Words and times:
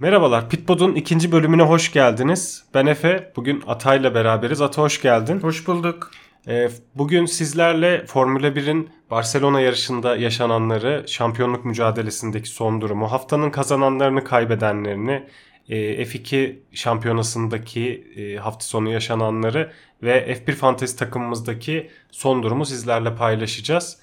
Merhabalar, 0.00 0.48
Pitpod'un 0.48 0.94
ikinci 0.94 1.32
bölümüne 1.32 1.62
hoş 1.62 1.92
geldiniz. 1.92 2.64
Ben 2.74 2.86
Efe, 2.86 3.32
bugün 3.36 3.62
Atay'la 3.66 4.14
beraberiz. 4.14 4.60
Ata 4.60 4.82
hoş 4.82 5.02
geldin. 5.02 5.40
Hoş 5.40 5.66
bulduk. 5.66 6.10
Ee, 6.48 6.68
bugün 6.94 7.26
sizlerle 7.26 8.06
Formula 8.06 8.46
1'in 8.46 8.90
Barcelona 9.10 9.60
yarışında 9.60 10.16
yaşananları, 10.16 11.04
şampiyonluk 11.06 11.64
mücadelesindeki 11.64 12.48
son 12.48 12.80
durumu, 12.80 13.12
haftanın 13.12 13.50
kazananlarını, 13.50 14.24
kaybedenlerini, 14.24 15.26
e, 15.68 16.02
F2 16.02 16.56
şampiyonasındaki 16.72 18.12
e, 18.16 18.36
hafta 18.36 18.64
sonu 18.64 18.90
yaşananları 18.90 19.72
ve 20.02 20.42
F1 20.46 20.52
Fantasy 20.52 20.96
takımımızdaki 20.96 21.90
son 22.10 22.42
durumu 22.42 22.66
sizlerle 22.66 23.14
paylaşacağız. 23.14 23.98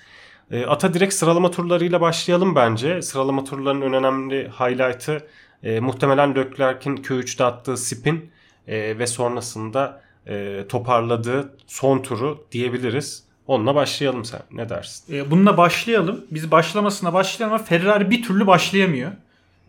E, 0.51 0.65
Ata 0.65 0.93
direkt 0.93 1.13
sıralama 1.13 1.51
turlarıyla 1.51 2.01
başlayalım 2.01 2.55
bence. 2.55 3.01
Sıralama 3.01 3.43
turlarının 3.43 3.93
önemli 3.93 4.49
highlight'ı 4.49 5.27
e, 5.63 5.79
muhtemelen 5.79 6.35
Leclerc'in 6.35 6.95
Q3'te 6.95 7.43
attığı 7.43 7.77
spin 7.77 8.31
e, 8.67 8.99
ve 8.99 9.07
sonrasında 9.07 10.01
e, 10.27 10.65
toparladığı 10.69 11.53
son 11.67 12.01
turu 12.01 12.45
diyebiliriz. 12.51 13.23
Onunla 13.47 13.75
başlayalım 13.75 14.25
sen. 14.25 14.41
Ne 14.51 14.69
dersin? 14.69 15.15
E, 15.15 15.31
bununla 15.31 15.57
başlayalım. 15.57 16.25
Biz 16.31 16.51
başlamasına 16.51 17.13
başlayalım 17.13 17.55
ama 17.55 17.63
Ferrari 17.63 18.09
bir 18.09 18.23
türlü 18.23 18.47
başlayamıyor. 18.47 19.11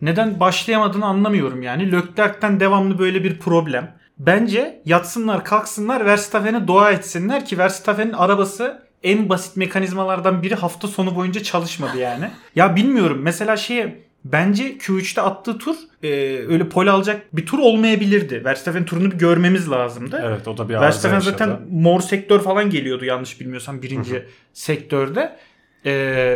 Neden 0.01 0.39
başlayamadığını 0.39 1.05
anlamıyorum 1.05 1.61
yani. 1.61 1.91
Leclerc'ten 1.91 2.59
devamlı 2.59 2.99
böyle 2.99 3.23
bir 3.23 3.39
problem. 3.39 3.91
Bence 4.19 4.81
yatsınlar 4.85 5.45
kalksınlar 5.45 6.05
Verstappen'e 6.05 6.67
dua 6.67 6.91
etsinler 6.91 7.45
ki 7.45 7.57
Verstappen'in 7.57 8.13
arabası 8.13 8.87
en 9.03 9.29
basit 9.29 9.57
mekanizmalardan 9.57 10.43
biri 10.43 10.55
hafta 10.55 10.87
sonu 10.87 11.15
boyunca 11.15 11.43
çalışmadı 11.43 11.97
yani. 11.97 12.29
ya 12.55 12.75
bilmiyorum 12.75 13.19
mesela 13.21 13.57
şeye 13.57 14.06
bence 14.31 14.77
Q3'te 14.77 15.21
attığı 15.21 15.57
tur 15.57 15.75
e, 16.03 16.09
öyle 16.47 16.69
pole 16.69 16.91
alacak 16.91 17.35
bir 17.35 17.45
tur 17.45 17.59
olmayabilirdi. 17.59 18.45
Verstappen 18.45 18.85
turunu 18.85 19.11
bir 19.11 19.17
görmemiz 19.17 19.71
lazımdı. 19.71 20.21
Evet 20.25 20.47
o 20.47 20.57
da 20.57 20.69
bir 20.69 20.73
Verstappen 20.73 21.15
yaşadı. 21.15 21.31
zaten 21.31 21.59
mor 21.71 22.01
sektör 22.01 22.39
falan 22.39 22.69
geliyordu 22.69 23.05
yanlış 23.05 23.41
bilmiyorsam 23.41 23.81
birinci 23.81 24.25
sektörde. 24.53 25.37
E, 25.85 25.91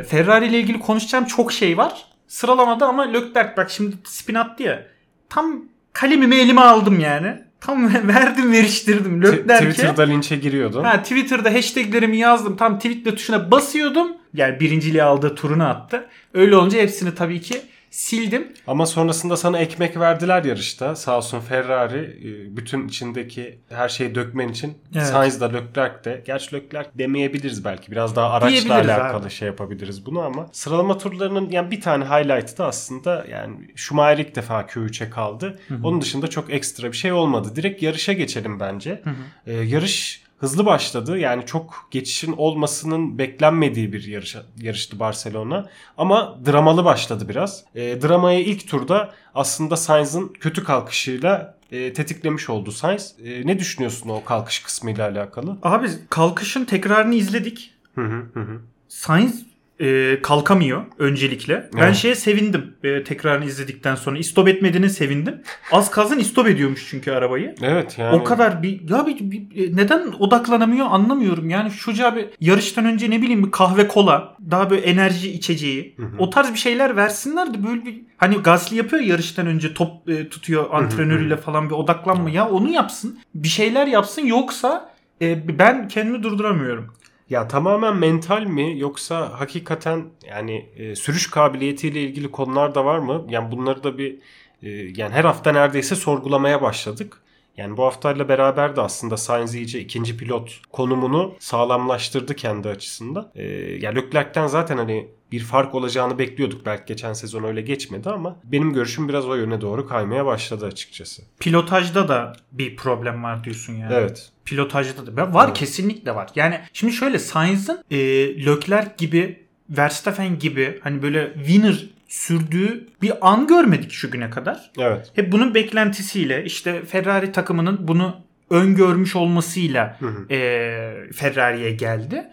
Ferrari 0.08 0.48
ile 0.48 0.59
ilgili 0.59 0.80
konuşacağım 0.80 1.25
çok 1.25 1.53
şey 1.53 1.78
var. 1.78 2.06
Sıralamada 2.28 2.88
ama 2.88 3.03
Leclerc 3.03 3.58
bak 3.58 3.72
şimdi 3.72 3.95
spin 4.03 4.36
attı 4.36 4.64
ya. 4.64 4.88
Tam 5.30 5.64
kalemimi 5.94 6.36
elime 6.36 6.61
aldım 6.61 7.00
yani. 7.00 7.36
Tam 7.61 7.94
verdim 8.08 8.52
veriştirdim 8.52 9.23
Leclerc'e. 9.23 9.70
Twitter'da 9.70 10.02
linçe 10.02 10.36
giriyordun. 10.36 10.83
Ha, 10.83 11.03
Twitter'da 11.03 11.53
hashtaglerimi 11.53 12.17
yazdım. 12.17 12.58
Tam 12.58 12.78
tweetle 12.80 13.16
tuşuna 13.16 13.52
basıyordum. 13.52 14.08
Yani 14.33 14.59
birinciliği 14.59 15.03
aldığı 15.03 15.36
turunu 15.36 15.67
attı. 15.67 16.05
Öyle 16.33 16.55
olunca 16.55 16.80
hepsini 16.80 17.16
tabii 17.16 17.42
ki 17.42 17.61
sildim. 17.92 18.53
Ama 18.67 18.86
sonrasında 18.86 19.38
sana 19.38 19.59
ekmek 19.59 20.00
verdiler 20.00 20.44
yarışta. 20.44 20.95
Sağ 20.95 21.17
olsun 21.17 21.39
Ferrari 21.39 22.00
e, 22.00 22.58
bütün 22.58 22.88
içindeki 22.88 23.59
her 23.70 23.89
şeyi 23.89 24.16
dökmen 24.16 24.48
için. 24.48 24.78
Evet. 24.95 25.06
Sainz 25.06 25.42
da 25.42 25.45
Leclerc 25.45 26.03
de. 26.03 26.23
Gerçi 26.25 26.56
Leclerc 26.56 26.89
demeyebiliriz 26.95 27.66
belki. 27.66 27.92
Biraz 27.92 28.16
daha 28.16 28.30
araçla 28.30 28.75
alakalı 28.75 29.23
abi. 29.23 29.30
şey 29.30 29.48
yapabiliriz 29.48 30.06
bunu 30.06 30.22
ama 30.22 30.48
sıralama 30.52 30.98
turlarının 30.98 31.50
yani 31.50 31.72
bir 31.72 31.81
tane 31.81 32.06
highlight'ı 32.06 32.58
da 32.58 32.66
aslında 32.67 33.25
yani 33.31 33.56
Schumacher 33.75 34.17
ilk 34.17 34.36
defa 34.36 34.61
Q3'e 34.61 35.09
kaldı. 35.09 35.59
Onun 35.83 36.02
dışında 36.02 36.28
çok 36.28 36.53
ekstra 36.53 36.92
bir 36.92 36.98
şey 36.98 37.11
olmadı. 37.11 37.55
Direkt 37.55 37.83
yarışa 37.83 38.14
geçelim 38.14 38.59
bence. 38.59 39.02
E, 39.48 39.53
yarış 39.53 40.23
hızlı 40.42 40.66
başladı. 40.66 41.17
Yani 41.17 41.45
çok 41.45 41.88
geçişin 41.92 42.34
olmasının 42.38 43.17
beklenmediği 43.17 43.94
bir 43.94 44.08
yarış, 44.08 44.38
yarıştı 44.58 45.00
Barcelona. 45.00 45.70
Ama 45.98 46.39
dramalı 46.45 46.86
başladı 46.86 47.30
biraz. 47.30 47.64
E, 47.75 48.02
dramayı 48.02 48.45
ilk 48.45 48.67
turda 48.67 49.14
aslında 49.36 49.77
Sainz'ın 49.77 50.27
kötü 50.27 50.64
kalkışıyla 50.64 51.58
e, 51.71 51.93
tetiklemiş 51.93 52.49
oldu 52.49 52.71
Sainz. 52.71 53.16
E, 53.23 53.48
ne 53.48 53.60
düşünüyorsun 53.60 54.10
o 54.10 54.23
kalkış 54.23 54.60
kısmıyla 54.60 55.10
alakalı? 55.10 55.58
Abi 55.64 55.88
kalkışın 56.10 56.66
tekrarını 56.66 57.16
izledik. 57.16 57.73
Hı 57.95 58.02
hı 58.02 58.26
hı. 58.33 58.39
hı. 58.39 58.61
Sainz 58.87 59.51
e, 59.81 60.19
kalkamıyor 60.21 60.81
öncelikle. 60.99 61.69
Ben 61.75 61.83
Evet. 61.83 61.95
şeye 61.95 62.15
sevindim 62.15 62.73
e, 62.83 63.03
tekrarını 63.03 63.45
izledikten 63.45 63.95
sonra. 63.95 64.17
İstop 64.17 64.47
etmediğine 64.47 64.89
sevindim. 64.89 65.42
Az 65.71 65.92
kalsın 65.92 66.19
istop 66.19 66.47
ediyormuş 66.47 66.87
çünkü 66.89 67.11
arabayı. 67.11 67.55
Evet 67.61 67.95
yani. 67.99 68.15
O 68.15 68.23
kadar 68.23 68.64
bir 68.64 68.89
ya 68.89 69.05
bir, 69.08 69.19
bir- 69.31 69.77
neden 69.77 70.08
odaklanamıyor 70.19 70.86
anlamıyorum. 70.89 71.49
Yani 71.49 71.71
çocuğa 71.71 72.15
bir 72.15 72.25
yarıştan 72.42 72.86
önce 72.86 73.09
ne 73.09 73.21
bileyim 73.21 73.45
bir 73.45 73.52
kahve 73.52 73.87
kola, 73.87 74.36
daha 74.52 74.69
böyle 74.69 74.81
enerji 74.81 75.31
içeceği, 75.31 75.95
o 76.19 76.30
tarz 76.30 76.53
bir 76.53 76.59
şeyler 76.59 76.95
versinler 76.95 77.53
de 77.53 77.63
böyle 77.67 77.86
bir 77.86 78.02
hani 78.17 78.36
Gasly 78.37 78.77
yapıyor 78.77 79.02
ya 79.02 79.08
yarıştan 79.08 79.48
önce 79.48 79.73
top 79.73 80.09
e, 80.09 80.30
tutuyor 80.30 80.65
antrenörüyle 80.71 81.37
falan 81.37 81.69
bir 81.69 81.75
odaklanma 81.75 82.30
ya 82.30 82.49
onu 82.49 82.71
yapsın. 82.71 83.19
Bir 83.36 83.48
şeyler 83.48 83.87
yapsın 83.87 84.25
yoksa 84.25 84.92
e, 85.21 85.58
ben 85.59 85.87
kendimi 85.87 86.23
durduramıyorum. 86.23 86.93
Ya 87.31 87.47
tamamen 87.47 87.97
mental 87.97 88.45
mi 88.45 88.80
yoksa 88.80 89.39
hakikaten 89.39 90.09
yani 90.27 90.69
e, 90.75 90.95
sürüş 90.95 91.30
kabiliyetiyle 91.30 92.02
ilgili 92.03 92.31
konular 92.31 92.75
da 92.75 92.86
var 92.86 92.99
mı? 92.99 93.25
Yani 93.30 93.52
bunları 93.52 93.83
da 93.83 93.97
bir 93.97 94.19
e, 94.64 94.69
yani 94.71 95.14
her 95.14 95.23
hafta 95.23 95.52
neredeyse 95.52 95.95
sorgulamaya 95.95 96.61
başladık. 96.61 97.20
Yani 97.58 97.78
bu 97.78 97.84
haftayla 97.84 98.30
beraber 98.30 98.76
de 98.76 98.82
aslında 98.82 99.17
Sainz 99.17 99.56
iyice 99.56 99.80
ikinci 99.80 100.17
pilot 100.17 100.60
konumunu 100.72 101.36
sağlamlaştırdı 101.39 102.36
kendi 102.36 102.70
açısından. 102.70 103.32
E, 103.36 103.44
yani 103.82 103.95
Leclerc'ten 103.95 104.48
zaten 104.48 104.78
hani 104.78 105.08
bir 105.32 105.39
fark 105.39 105.76
olacağını 105.76 106.20
bekliyorduk. 106.20 106.66
Belki 106.66 106.84
geçen 106.86 107.14
sezon 107.14 107.44
öyle 107.44 107.61
geçmedi 107.61 108.10
ama 108.10 108.36
benim 108.44 108.73
görüşüm 108.73 109.10
biraz 109.10 109.28
o 109.28 109.36
yöne 109.36 109.61
doğru 109.61 109.88
kaymaya 109.88 110.26
başladı 110.26 110.66
açıkçası. 110.66 111.22
Pilotajda 111.40 112.08
da 112.08 112.34
bir 112.52 112.76
problem 112.76 113.23
var 113.23 113.44
diyorsun 113.44 113.73
yani. 113.73 113.94
Evet. 113.94 114.30
Pilotajda 114.45 115.17
da 115.17 115.34
var 115.34 115.45
Evet. 115.45 115.58
kesinlikle 115.58 116.16
var. 116.16 116.30
Yani 116.36 116.60
şimdi 116.73 116.94
şöyle 116.94 117.20
Sainz'ın 117.20 117.84
e, 117.92 117.98
Leclerc 118.45 118.92
gibi 118.98 119.40
Verstappen 119.70 120.40
gibi 120.40 120.80
hani 120.84 121.02
böyle 121.02 121.34
winner 121.36 121.90
sürdüğü 122.11 122.88
bir 123.02 123.14
an 123.22 123.48
görmedik 123.48 123.92
şu 123.92 124.11
güne 124.11 124.30
kadar. 124.30 124.72
Evet. 124.80 125.11
Hep 125.16 125.32
bunun 125.32 125.55
beklentisiyle 125.55 126.45
işte 126.45 126.86
Ferrari 126.86 127.32
takımının 127.32 127.88
bunu 127.88 128.16
öngörmüş 128.50 129.16
olmasıyla 129.16 129.98
hı. 130.00 130.33
e, 130.33 131.12
Ferrari'ye 131.13 131.72
geldi. 131.72 132.24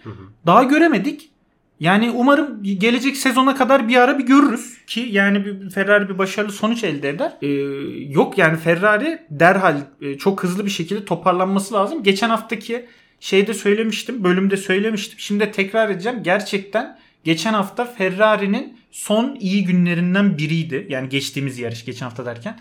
Daha 0.47 0.63
göremedik. 0.63 1.31
Yani 1.81 2.11
umarım 2.11 2.63
gelecek 2.63 3.17
sezona 3.17 3.55
kadar 3.57 3.89
bir 3.89 3.97
ara 3.97 4.19
bir 4.19 4.27
görürüz 4.27 4.79
ki 4.87 5.09
yani 5.11 5.45
bir 5.45 5.71
Ferrari 5.71 6.09
bir 6.09 6.19
başarılı 6.19 6.53
sonuç 6.53 6.85
elde 6.85 7.09
eder. 7.09 7.33
E, 7.43 7.49
yok 8.13 8.39
yani 8.39 8.57
Ferrari 8.57 9.19
derhal 9.31 9.77
e, 10.01 10.19
çok 10.19 10.43
hızlı 10.43 10.65
bir 10.65 10.71
şekilde 10.71 11.05
toparlanması 11.05 11.75
lazım. 11.75 12.03
Geçen 12.03 12.29
haftaki 12.29 12.87
şeyde 13.21 13.55
söylemiştim, 13.55 14.25
bölümde 14.25 14.57
söylemiştim. 14.57 15.19
Şimdi 15.19 15.41
de 15.45 15.53
tekrar 15.53 15.91
edeceğim. 15.91 16.23
Gerçekten 16.23 16.99
geçen 17.29 17.55
hafta 17.55 17.85
Ferrari'nin 17.85 18.79
son 18.91 19.37
iyi 19.41 19.65
günlerinden 19.65 20.39
biriydi. 20.39 20.87
Yani 20.89 21.09
geçtiğimiz 21.09 21.59
yarış 21.59 21.85
geçen 21.85 22.07
hafta 22.07 22.27
derken. 22.27 22.61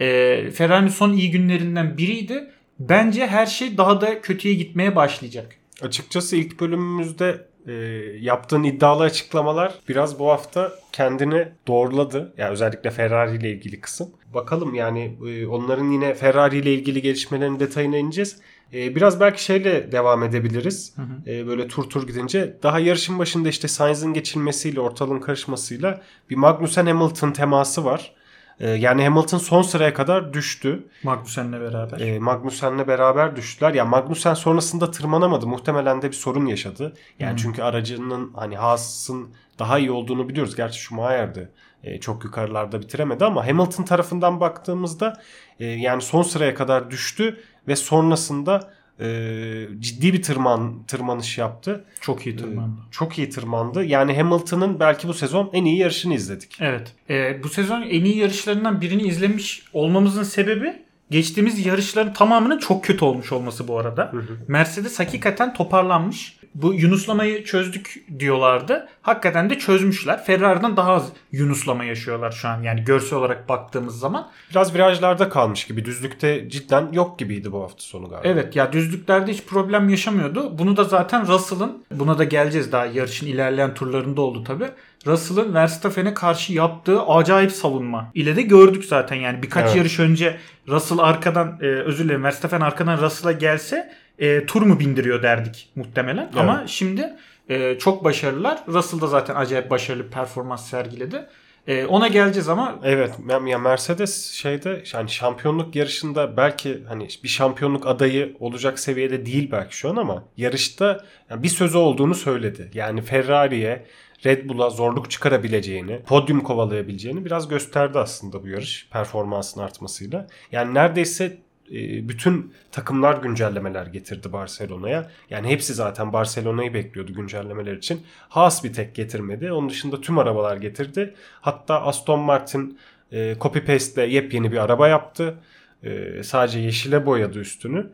E, 0.00 0.06
Ferrari'nin 0.50 0.88
son 0.88 1.12
iyi 1.12 1.30
günlerinden 1.30 1.98
biriydi. 1.98 2.50
Bence 2.78 3.26
her 3.26 3.46
şey 3.46 3.76
daha 3.76 4.00
da 4.00 4.20
kötüye 4.20 4.54
gitmeye 4.54 4.96
başlayacak. 4.96 5.56
Açıkçası 5.82 6.36
ilk 6.36 6.60
bölümümüzde 6.60 7.46
e, 7.66 7.72
yaptığın 8.20 8.64
iddialı 8.64 9.02
açıklamalar 9.02 9.74
biraz 9.88 10.18
bu 10.18 10.28
hafta 10.28 10.72
kendini 10.92 11.48
doğruladı. 11.66 12.34
Yani 12.36 12.50
özellikle 12.50 12.90
Ferrari 12.90 13.36
ile 13.36 13.50
ilgili 13.50 13.80
kısım. 13.80 14.10
Bakalım 14.34 14.74
yani 14.74 15.16
e, 15.28 15.46
onların 15.46 15.90
yine 15.90 16.14
Ferrari 16.14 16.58
ile 16.58 16.74
ilgili 16.74 17.02
gelişmelerin 17.02 17.60
detayına 17.60 17.96
ineceğiz. 17.96 18.40
E, 18.72 18.96
biraz 18.96 19.20
belki 19.20 19.44
şeyle 19.44 19.92
devam 19.92 20.22
edebiliriz. 20.22 20.94
E, 21.26 21.46
böyle 21.46 21.68
tur 21.68 21.90
tur 21.90 22.06
gidince. 22.06 22.56
Daha 22.62 22.78
yarışın 22.80 23.18
başında 23.18 23.48
işte 23.48 23.68
Sainz'ın 23.68 24.12
geçilmesiyle, 24.12 24.80
ortalığın 24.80 25.20
karışmasıyla 25.20 26.02
bir 26.30 26.36
Magnussen 26.36 26.86
Hamilton 26.86 27.32
teması 27.32 27.84
var. 27.84 28.15
E, 28.60 28.70
yani 28.70 29.04
Hamilton 29.04 29.38
son 29.38 29.62
sıraya 29.62 29.94
kadar 29.94 30.32
düştü. 30.32 30.86
Magnussen'le 31.02 31.52
beraber. 31.52 32.00
E, 32.00 32.18
Magnussen'le 32.18 32.86
beraber 32.86 33.36
düştüler. 33.36 33.74
Ya 33.74 33.84
Magnussen 33.84 34.34
sonrasında 34.34 34.90
tırmanamadı. 34.90 35.46
Muhtemelen 35.46 36.02
de 36.02 36.08
bir 36.08 36.16
sorun 36.16 36.46
yaşadı. 36.46 36.92
Yani 37.18 37.38
çünkü 37.38 37.62
aracının 37.62 38.32
hani 38.34 38.56
Haas'ın 38.56 39.28
daha 39.58 39.78
iyi 39.78 39.90
olduğunu 39.90 40.28
biliyoruz. 40.28 40.56
Gerçi 40.56 40.80
Schumacher 40.80 41.34
de 41.34 41.50
e, 41.84 42.00
çok 42.00 42.24
yukarılarda 42.24 42.80
bitiremedi 42.80 43.24
ama 43.24 43.46
Hamilton 43.46 43.84
tarafından 43.84 44.40
baktığımızda 44.40 45.20
e, 45.60 45.64
yani 45.66 46.02
son 46.02 46.22
sıraya 46.22 46.54
kadar 46.54 46.90
düştü 46.90 47.40
ve 47.68 47.76
sonrasında 47.76 48.70
e, 49.00 49.68
ciddi 49.78 50.12
bir 50.12 50.22
tırman 50.22 50.82
tırmanış 50.86 51.38
yaptı. 51.38 51.84
Çok 52.00 52.26
iyi 52.26 52.36
tırmandı. 52.36 52.80
Çok 52.90 53.18
iyi 53.18 53.30
tırmandı. 53.30 53.84
Yani 53.84 54.16
Hamilton'ın 54.16 54.80
belki 54.80 55.08
bu 55.08 55.14
sezon 55.14 55.50
en 55.52 55.64
iyi 55.64 55.78
yarışını 55.78 56.14
izledik. 56.14 56.56
Evet. 56.60 56.92
Ee, 57.10 57.42
bu 57.42 57.48
sezon 57.48 57.82
en 57.82 58.04
iyi 58.04 58.16
yarışlarından 58.16 58.80
birini 58.80 59.02
izlemiş 59.02 59.62
olmamızın 59.72 60.22
sebebi 60.22 60.85
geçtiğimiz 61.10 61.66
yarışların 61.66 62.12
tamamının 62.12 62.58
çok 62.58 62.84
kötü 62.84 63.04
olmuş 63.04 63.32
olması 63.32 63.68
bu 63.68 63.78
arada. 63.78 64.12
Mercedes 64.48 64.98
hakikaten 65.00 65.54
toparlanmış. 65.54 66.36
bu 66.54 66.74
yunuslamayı 66.74 67.44
çözdük 67.44 68.04
diyorlardı. 68.18 68.88
Hakikaten 69.02 69.50
de 69.50 69.58
çözmüşler. 69.58 70.24
Ferrari'den 70.24 70.76
daha 70.76 70.92
az 70.92 71.08
yunuslama 71.32 71.84
yaşıyorlar 71.84 72.30
şu 72.30 72.48
an. 72.48 72.62
Yani 72.62 72.84
görsel 72.84 73.18
olarak 73.18 73.48
baktığımız 73.48 73.98
zaman. 73.98 74.30
Biraz 74.50 74.74
virajlarda 74.74 75.28
kalmış 75.28 75.64
gibi. 75.66 75.84
Düzlükte 75.84 76.48
cidden 76.50 76.92
yok 76.92 77.18
gibiydi 77.18 77.52
bu 77.52 77.62
hafta 77.62 77.80
sonu 77.80 78.08
galiba. 78.08 78.28
Evet 78.28 78.56
ya 78.56 78.72
düzlüklerde 78.72 79.32
hiç 79.32 79.44
problem 79.44 79.88
yaşamıyordu. 79.88 80.58
Bunu 80.58 80.76
da 80.76 80.84
zaten 80.84 81.26
Russell'ın 81.26 81.84
buna 81.90 82.18
da 82.18 82.24
geleceğiz 82.24 82.72
daha 82.72 82.86
yarışın 82.86 83.26
ilerleyen 83.26 83.74
turlarında 83.74 84.20
oldu 84.20 84.44
tabi. 84.44 84.64
Russell'ın 85.06 85.54
Verstappen'e 85.54 86.14
karşı 86.14 86.52
yaptığı 86.52 87.02
acayip 87.02 87.52
savunma 87.52 88.10
ile 88.14 88.36
de 88.36 88.42
gördük 88.42 88.84
zaten 88.84 89.16
yani 89.16 89.42
birkaç 89.42 89.64
Evet. 89.66 89.76
yarış 89.76 90.00
önce 90.00 90.36
Russell 90.68 90.98
arkadan 90.98 91.58
e, 91.60 91.66
özür 91.66 92.04
dilerim 92.04 92.24
Verstappen 92.24 92.60
arkadan 92.60 93.02
Russell'a 93.02 93.32
gelse 93.32 93.92
e, 94.18 94.46
tur 94.46 94.62
mu 94.62 94.80
bindiriyor 94.80 95.22
derdik 95.22 95.68
muhtemelen. 95.76 96.30
Ama 96.36 96.64
şimdi 96.66 97.14
e, 97.48 97.78
çok 97.78 98.04
başarılılar. 98.04 98.58
Russell 98.68 99.00
da 99.00 99.06
zaten 99.06 99.34
acayip 99.34 99.70
başarılı 99.70 100.08
performans 100.10 100.70
sergiledi. 100.70 101.26
E, 101.66 101.86
ona 101.86 102.08
geleceğiz 102.08 102.48
ama 102.48 102.80
Evet 102.84 103.14
ya 103.46 103.58
Mercedes 103.58 104.32
şeyde 104.32 104.82
yani 104.94 105.10
şampiyonluk 105.10 105.76
yarışında 105.76 106.36
belki 106.36 106.84
hani 106.88 107.08
bir 107.24 107.28
şampiyonluk 107.28 107.86
adayı 107.86 108.36
olacak 108.40 108.78
seviyede 108.78 109.26
değil 109.26 109.48
belki 109.52 109.76
şu 109.76 109.90
an 109.90 109.96
ama 109.96 110.24
yarışta 110.36 111.04
yani 111.30 111.42
bir 111.42 111.48
sözü 111.48 111.78
olduğunu 111.78 112.14
söyledi. 112.14 112.70
Yani 112.74 113.02
Ferrari'ye 113.02 113.86
Red 114.24 114.48
Bull'a 114.48 114.70
zorluk 114.70 115.10
çıkarabileceğini, 115.10 116.02
podyum 116.02 116.40
kovalayabileceğini 116.40 117.24
biraz 117.24 117.48
gösterdi 117.48 117.98
aslında 117.98 118.42
bu 118.42 118.48
yarış 118.48 118.88
performansın 118.90 119.60
artmasıyla. 119.60 120.26
Yani 120.52 120.74
neredeyse 120.74 121.38
e, 121.72 122.08
bütün 122.08 122.52
takımlar 122.72 123.22
güncellemeler 123.22 123.86
getirdi 123.86 124.32
Barcelona'ya. 124.32 125.10
Yani 125.30 125.48
hepsi 125.48 125.74
zaten 125.74 126.12
Barcelona'yı 126.12 126.74
bekliyordu 126.74 127.12
güncellemeler 127.14 127.76
için. 127.76 128.02
Haas 128.28 128.64
bir 128.64 128.72
tek 128.72 128.94
getirmedi. 128.94 129.52
Onun 129.52 129.68
dışında 129.68 130.00
tüm 130.00 130.18
arabalar 130.18 130.56
getirdi. 130.56 131.14
Hatta 131.40 131.82
Aston 131.82 132.20
Martin 132.20 132.78
e, 133.12 133.36
copy 133.40 133.58
paste 133.58 134.02
yepyeni 134.02 134.52
bir 134.52 134.58
araba 134.58 134.88
yaptı. 134.88 135.34
E, 135.82 136.22
sadece 136.22 136.58
yeşile 136.58 137.06
boyadı 137.06 137.38
üstünü. 137.38 137.90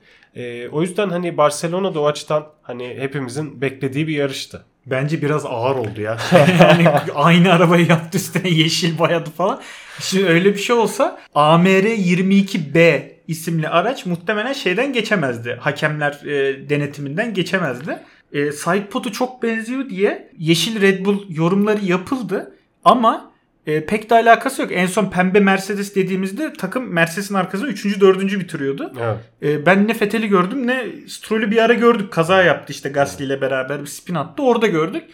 O 0.73 0.83
yüzden 0.83 1.09
hani 1.09 1.37
Barcelona 1.37 1.95
da 1.95 2.01
o 2.01 2.07
açıdan 2.07 2.47
hani 2.63 2.97
hepimizin 2.99 3.61
beklediği 3.61 4.09
bir 4.09 4.15
yarıştı. 4.15 4.65
Bence 4.87 5.23
biraz 5.23 5.47
ağır 5.47 5.77
oldu 5.77 6.01
ya. 6.01 6.19
yani 6.61 6.89
aynı 7.15 7.53
arabayı 7.53 7.87
yaptı 7.87 8.19
üstüne 8.19 8.49
yeşil 8.49 8.99
boyadı 8.99 9.31
falan. 9.31 9.61
Şimdi 10.01 10.27
öyle 10.27 10.55
bir 10.55 10.59
şey 10.59 10.77
olsa 10.77 11.21
AMR 11.35 11.85
22B 11.85 13.03
isimli 13.29 13.69
araç 13.69 14.07
muhtemelen 14.07 14.53
şeyden 14.53 14.93
geçemezdi. 14.93 15.59
Hakemler 15.61 16.13
e, 16.13 16.69
denetiminden 16.69 17.35
geçemezdi. 17.35 17.99
E, 18.33 18.53
Sidepod'u 18.53 19.13
çok 19.13 19.43
benziyor 19.43 19.91
diye 19.91 20.31
yeşil 20.39 20.81
Red 20.81 21.05
Bull 21.05 21.25
yorumları 21.29 21.85
yapıldı 21.85 22.55
ama 22.85 23.32
e, 23.67 23.87
pek 23.87 24.11
de 24.11 24.15
alakası 24.15 24.63
yok. 24.63 24.71
En 24.75 24.87
son 24.87 25.11
pembe 25.11 25.41
Mercedes 25.41 25.95
dediğimizde 25.95 26.53
takım 26.53 26.93
Mercedes'in 26.93 27.35
arkasında 27.35 27.69
3. 27.69 28.01
4. 28.01 28.23
bitiriyordu. 28.23 28.93
Evet. 29.01 29.17
E, 29.43 29.67
ben 29.67 29.89
ne 29.89 29.95
Fethel'i 29.95 30.29
gördüm 30.29 30.67
ne 30.67 30.87
Stroll'ü 31.09 31.51
bir 31.51 31.57
ara 31.57 31.75
gördük. 31.75 32.13
Kaza 32.13 32.43
yaptı 32.43 32.73
işte 32.73 32.89
Gasly 32.89 33.25
ile 33.25 33.41
beraber 33.41 33.81
bir 33.81 33.87
spin 33.87 34.15
attı. 34.15 34.43
Orada 34.43 34.67
gördük. 34.67 35.05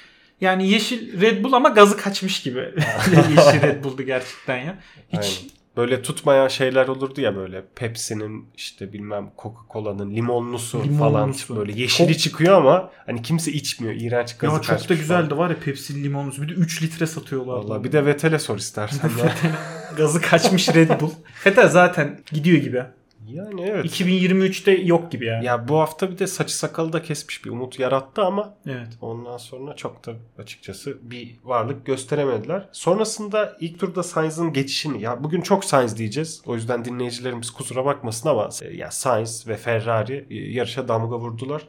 Yani 0.40 0.68
yeşil 0.68 1.20
Red 1.20 1.44
Bull 1.44 1.52
ama 1.52 1.68
gazı 1.68 1.96
kaçmış 1.96 2.42
gibi. 2.42 2.60
yeşil 3.36 3.62
Red 3.62 3.84
Bull'du 3.84 4.02
gerçekten 4.02 4.56
ya. 4.56 4.78
Hiç 5.12 5.38
Aynen. 5.38 5.57
Böyle 5.78 6.02
tutmayan 6.02 6.48
şeyler 6.48 6.88
olurdu 6.88 7.20
ya 7.20 7.36
böyle 7.36 7.64
Pepsi'nin 7.74 8.48
işte 8.56 8.92
bilmem 8.92 9.30
Coca-Cola'nın 9.38 10.14
limonlusu, 10.14 10.84
Limonlusu. 10.84 11.46
falan 11.46 11.58
böyle 11.58 11.80
yeşili 11.80 12.12
Çok- 12.12 12.18
çıkıyor 12.18 12.54
ama 12.54 12.90
hani 13.06 13.22
kimse 13.22 13.52
içmiyor. 13.52 13.94
İğrenç 13.94 14.36
gazı 14.38 14.54
ya 14.72 14.78
çok 14.78 14.88
da 14.88 14.94
güzeldi 14.94 15.28
falan. 15.28 15.38
var 15.38 15.50
ya 15.50 15.56
Pepsi 15.64 16.04
limonlusu. 16.04 16.42
Bir 16.42 16.48
de 16.48 16.52
3 16.52 16.82
litre 16.82 17.06
satıyorlar. 17.06 17.54
Vallahi 17.54 17.84
bir 17.84 17.92
de 17.92 18.06
Vettel'e 18.06 18.38
sor 18.38 18.58
istersen. 18.58 19.10
Gazı 19.96 20.20
kaçmış 20.20 20.68
Red 20.74 21.00
Bull. 21.00 21.10
Fettel 21.34 21.68
zaten 21.68 22.18
gidiyor 22.32 22.58
gibi. 22.62 22.82
Yani 23.28 23.62
evet. 23.62 23.84
2023'te 24.00 24.72
yok 24.72 25.12
gibi 25.12 25.26
ya. 25.26 25.40
Ya 25.42 25.68
bu 25.68 25.78
hafta 25.78 26.10
bir 26.10 26.18
de 26.18 26.26
saçı 26.26 26.56
sakalı 26.56 26.92
da 26.92 27.02
kesmiş 27.02 27.44
bir 27.44 27.50
umut 27.50 27.78
yarattı 27.78 28.22
ama 28.22 28.54
Evet. 28.66 28.88
ondan 29.00 29.36
sonra 29.36 29.76
çok 29.76 30.06
da 30.06 30.12
açıkçası 30.38 30.98
bir 31.02 31.36
varlık 31.44 31.86
gösteremediler. 31.86 32.68
Sonrasında 32.72 33.56
ilk 33.60 33.80
turda 33.80 34.02
Sainz'ın 34.02 34.52
geçişini 34.52 35.02
ya 35.02 35.24
bugün 35.24 35.40
çok 35.40 35.64
Sainz 35.64 35.96
diyeceğiz. 35.98 36.42
O 36.46 36.54
yüzden 36.54 36.84
dinleyicilerimiz 36.84 37.50
kusura 37.50 37.84
bakmasın 37.84 38.28
ama 38.28 38.48
e, 38.62 38.76
ya 38.76 38.90
Sainz 38.90 39.48
ve 39.48 39.56
Ferrari 39.56 40.26
e, 40.30 40.34
yarışa 40.36 40.88
damga 40.88 41.18
vurdular. 41.18 41.62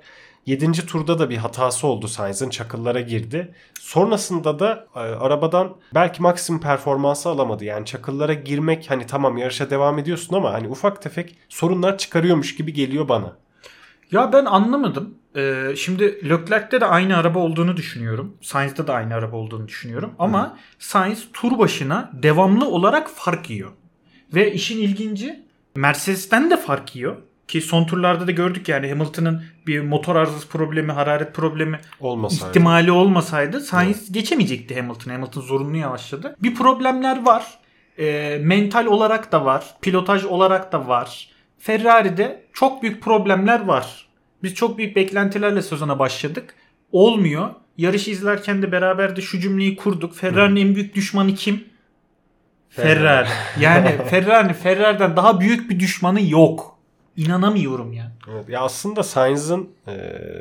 7. 0.50 0.72
turda 0.72 1.19
da 1.19 1.30
bir 1.30 1.38
hatası 1.38 1.88
oldu 1.88 2.07
Sainz'ın 2.07 2.50
çakıllara 2.50 3.01
girdi. 3.01 3.54
Sonrasında 3.80 4.60
da 4.60 4.88
e, 4.96 5.00
arabadan 5.00 5.75
belki 5.94 6.22
maksimum 6.22 6.62
performansı 6.62 7.30
alamadı. 7.30 7.66
Yani 7.66 7.86
çakıllara 7.86 8.34
girmek 8.34 8.90
hani 8.90 9.06
tamam 9.06 9.38
yarışa 9.38 9.69
devam 9.69 10.00
ediyorsun 10.00 10.36
ama 10.36 10.54
hani 10.54 10.68
ufak 10.68 11.01
tefek 11.01 11.36
sorunlar 11.50 11.98
çıkarıyormuş 11.98 12.56
gibi 12.56 12.74
geliyor 12.74 13.10
bana. 13.10 13.38
Ya 14.12 14.34
ben 14.34 14.46
anlamadım. 14.46 15.16
Ee, 15.36 15.74
şimdi 15.78 16.30
Leclerc'te 16.30 16.81
de 16.81 16.86
aynı 16.86 17.18
araba 17.18 17.40
olduğunu 17.40 17.78
düşünüyorum. 17.78 18.38
Sainz'da 18.42 18.88
da 18.88 18.94
aynı 18.94 19.13
araba 19.13 19.36
olduğunu 19.38 19.68
düşünüyorum. 19.68 20.13
Ama 20.19 20.57
Sainz 20.80 21.28
tur 21.34 21.60
başına 21.60 22.12
devamlı 22.13 22.68
olarak 22.68 23.10
fark 23.10 23.50
yiyor. 23.50 23.72
Ve 24.34 24.54
işin 24.54 24.78
ilginci 24.78 25.46
Mercedes'ten 25.75 26.51
de 26.51 26.57
fark 26.57 26.96
yiyor. 26.96 27.18
Ki 27.50 27.62
son 27.62 27.86
turlarda 27.86 28.28
da 28.28 28.31
gördük 28.31 28.69
yani 28.69 28.90
Hamilton'ın 28.90 29.44
bir 29.68 29.80
motor 29.81 30.16
arızası 30.16 30.48
problemi, 30.48 30.92
hararet 30.92 31.36
problemi 31.36 31.80
Olmasaydı. 32.00 32.50
ihtimali 32.50 32.92
olmasaydı 32.92 33.60
Sainz 33.60 34.12
geçemeyecekti 34.12 34.75
Hamilton. 34.75 35.12
Hamilton 35.12 35.42
zorunlu 35.42 35.78
yavaşladı. 35.78 36.36
Bir 36.44 36.56
problemler 36.56 37.25
var. 37.25 37.60
Ee, 38.00 38.40
mental 38.44 38.86
olarak 38.86 39.31
da 39.31 39.46
var. 39.46 39.75
Pilotaj 39.81 40.25
olarak 40.25 40.72
da 40.72 40.88
var. 40.88 41.30
Ferrari'de 41.60 42.44
çok 42.54 42.84
büyük 42.84 43.04
problemler 43.04 43.66
var. 43.66 44.07
Biz 44.44 44.56
çok 44.56 44.78
büyük 44.78 44.96
beklentilerle 44.96 45.62
sezona 45.62 46.00
başladık. 46.00 46.56
Olmuyor. 46.92 47.50
Yarışı 47.78 48.12
izlerken 48.12 48.62
de 48.62 48.72
beraber 48.72 49.16
de 49.16 49.22
şu 49.22 49.40
cümleyi 49.40 49.75
kurduk. 49.75 50.16
Ferrari'nin 50.16 50.68
en 50.68 50.75
büyük 50.75 50.96
düşmanı 50.96 51.36
kim? 51.36 51.63
Ferrari. 52.69 53.30
Yani 53.60 53.98
Ferrari, 54.10 54.54
Ferrari'den 54.54 55.16
daha 55.16 55.40
büyük 55.40 55.69
bir 55.69 55.80
düşmanı 55.80 56.30
yok. 56.30 56.78
İnanamıyorum 57.19 57.94
ya. 57.94 58.12
Evet, 58.31 58.50
ya 58.50 58.62
aslında 58.62 59.04
Sainz'ın 59.04 59.69
e, 59.88 59.94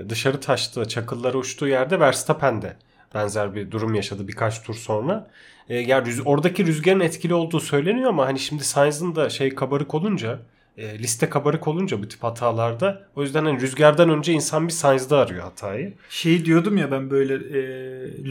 dışarı 0.08 0.40
taştığı, 0.40 0.88
çakıllara 0.88 1.38
uçtuğu 1.38 1.68
yerde 1.68 2.00
Verstappen 2.00 2.62
de 2.62 2.76
benzer 3.14 3.54
bir 3.54 3.70
durum 3.70 3.94
yaşadı 3.94 4.28
birkaç 4.28 4.62
tur 4.62 4.74
sonra. 4.74 5.30
E, 5.68 5.78
ya 5.78 5.98
rüz- 5.98 6.22
oradaki 6.24 6.66
rüzgarın 6.66 7.00
etkili 7.00 7.34
olduğu 7.34 7.60
söyleniyor 7.60 8.08
ama 8.10 8.26
hani 8.26 8.38
şimdi 8.38 8.64
Sainz'ın 8.64 9.16
da 9.16 9.30
şey 9.30 9.54
kabarık 9.54 9.94
olunca, 9.94 10.38
e, 10.76 10.98
liste 10.98 11.28
kabarık 11.28 11.68
olunca 11.68 12.02
bu 12.02 12.08
tip 12.08 12.22
hatalarda 12.22 13.02
o 13.16 13.22
yüzden 13.22 13.44
hani 13.44 13.60
rüzgardan 13.60 14.10
önce 14.10 14.32
insan 14.32 14.68
bir 14.68 14.72
Sainz'da 14.72 15.18
arıyor 15.18 15.42
hatayı. 15.42 15.94
Şey 16.10 16.44
diyordum 16.44 16.76
ya 16.76 16.90
ben 16.92 17.10
böyle 17.10 17.34
e, 17.34 17.60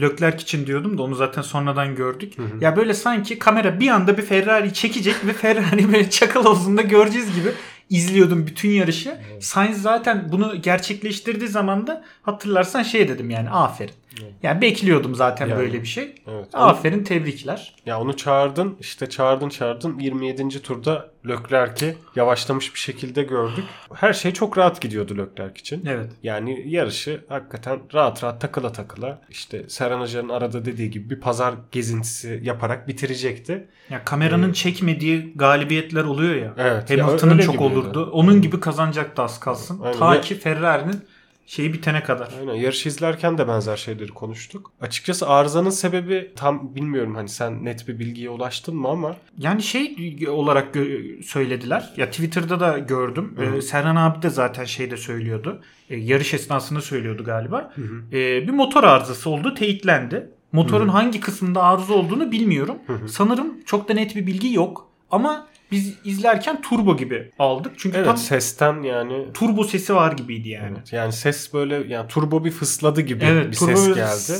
Leclerc 0.00 0.42
için 0.42 0.66
diyordum 0.66 0.98
da 0.98 1.02
onu 1.02 1.14
zaten 1.14 1.42
sonradan 1.42 1.94
gördük. 1.94 2.32
Ya 2.60 2.76
böyle 2.76 2.94
sanki 2.94 3.38
kamera 3.38 3.80
bir 3.80 3.88
anda 3.88 4.18
bir 4.18 4.22
Ferrari 4.22 4.72
çekecek 4.74 5.14
ve 5.26 5.32
Ferrari 5.32 5.92
böyle 5.92 6.10
çakal 6.10 6.42
havuzunda 6.44 6.82
göreceğiz 6.82 7.34
gibi 7.34 7.48
izliyordum 7.90 8.46
bütün 8.46 8.70
yarışı. 8.70 9.18
Sainz 9.40 9.82
zaten 9.82 10.28
bunu 10.32 10.62
gerçekleştirdiği 10.62 11.48
zaman 11.48 11.86
da 11.86 12.04
hatırlarsan 12.22 12.82
şey 12.82 13.08
dedim 13.08 13.30
yani 13.30 13.50
aferin. 13.50 13.94
Yani 14.42 14.60
bekliyordum 14.60 15.14
zaten 15.14 15.46
Yani. 15.48 15.58
böyle 15.58 15.82
bir 15.82 15.86
şey. 15.86 16.14
Evet. 16.26 16.46
Aferin 16.52 17.04
tebrikler. 17.04 17.74
Ya 17.86 18.00
onu 18.00 18.16
çağırdın 18.16 18.76
işte 18.80 19.08
çağırdın 19.08 19.48
çağırdın 19.48 19.98
27. 19.98 20.62
turda 20.62 21.10
Leclerc'i 21.28 21.96
yavaşlamış 22.16 22.74
bir 22.74 22.78
şekilde 22.78 23.22
gördük. 23.22 23.64
Her 23.94 24.12
şey 24.12 24.32
çok 24.32 24.58
rahat 24.58 24.80
gidiyordu 24.80 25.18
Leclerc 25.18 25.60
için. 25.60 25.84
Evet. 25.86 26.10
Yani 26.22 26.62
yarışı 26.70 27.24
hakikaten 27.28 27.80
rahat 27.94 28.24
rahat 28.24 28.40
takıla 28.40 28.72
takıla 28.72 29.20
işte 29.30 29.68
Serhan 29.68 30.00
Hoca'nın 30.00 30.28
arada 30.28 30.64
dediği 30.64 30.90
gibi 30.90 31.10
bir 31.10 31.20
pazar 31.20 31.54
gezintisi 31.72 32.40
yaparak 32.42 32.88
bitirecekti. 32.88 33.68
Ya 33.90 34.04
kameranın 34.04 34.52
çekmediği 34.52 35.32
galibiyetler 35.36 36.04
oluyor 36.04 36.34
ya. 36.34 36.54
Evet, 36.58 36.90
ya 36.90 37.06
Hamilton'ın 37.06 37.32
öyle 37.32 37.42
çok 37.42 37.60
olurdu. 37.60 38.10
Onun 38.12 38.42
gibi 38.42 38.60
kazanacaktı 38.60 39.22
az 39.22 39.40
kalsın. 39.40 39.80
Aynen. 39.80 39.98
Ta 39.98 40.14
Ya- 40.14 40.20
ki 40.20 40.34
Ferrari'nin 40.34 41.04
şeyi 41.48 41.72
bitene 41.72 42.02
kadar. 42.02 42.28
Aynen 42.40 42.54
yarışı 42.54 42.88
izlerken 42.88 43.38
de 43.38 43.48
benzer 43.48 43.76
şeyleri 43.76 44.08
konuştuk. 44.08 44.72
Açıkçası 44.80 45.28
arızanın 45.28 45.70
sebebi 45.70 46.32
tam 46.36 46.74
bilmiyorum 46.74 47.14
hani 47.14 47.28
sen 47.28 47.64
net 47.64 47.88
bir 47.88 47.98
bilgiye 47.98 48.30
ulaştın 48.30 48.76
mı 48.76 48.88
ama 48.88 49.16
Yani 49.38 49.62
şey 49.62 49.96
olarak 50.28 50.76
söylediler. 51.24 51.92
Ya 51.96 52.10
Twitter'da 52.10 52.60
da 52.60 52.78
gördüm. 52.78 53.36
Ee, 53.56 53.62
Serhan 53.62 53.96
abi 53.96 54.22
de 54.22 54.30
zaten 54.30 54.64
şeyde 54.64 54.96
söylüyordu. 54.96 55.62
Ee, 55.90 55.96
yarış 55.96 56.34
esnasında 56.34 56.80
söylüyordu 56.80 57.24
galiba. 57.24 57.74
Ee, 58.12 58.48
bir 58.48 58.52
motor 58.52 58.84
arızası 58.84 59.30
oldu, 59.30 59.54
teyitlendi. 59.54 60.30
Motorun 60.52 60.88
hangi 60.88 61.20
kısmında 61.20 61.62
arıza 61.62 61.94
olduğunu 61.94 62.32
bilmiyorum. 62.32 62.76
Sanırım 63.06 63.64
çok 63.64 63.88
da 63.88 63.94
net 63.94 64.16
bir 64.16 64.26
bilgi 64.26 64.52
yok. 64.54 64.88
Ama 65.10 65.46
biz 65.70 65.94
izlerken 66.04 66.62
turbo 66.62 66.96
gibi 66.96 67.30
aldık. 67.38 67.72
Çünkü 67.78 67.96
Evet 67.96 68.06
tam 68.06 68.16
sesten 68.16 68.82
yani 68.82 69.32
turbo 69.34 69.64
sesi 69.64 69.94
var 69.94 70.12
gibiydi 70.12 70.48
yani. 70.48 70.74
Evet, 70.76 70.92
yani 70.92 71.12
ses 71.12 71.54
böyle 71.54 71.74
yani 71.94 72.08
turbo 72.08 72.44
bir 72.44 72.50
fısladı 72.50 73.00
gibi 73.00 73.24
Evet, 73.24 73.46
bir 73.50 73.56
ses 73.56 73.94
geldi. 73.94 74.38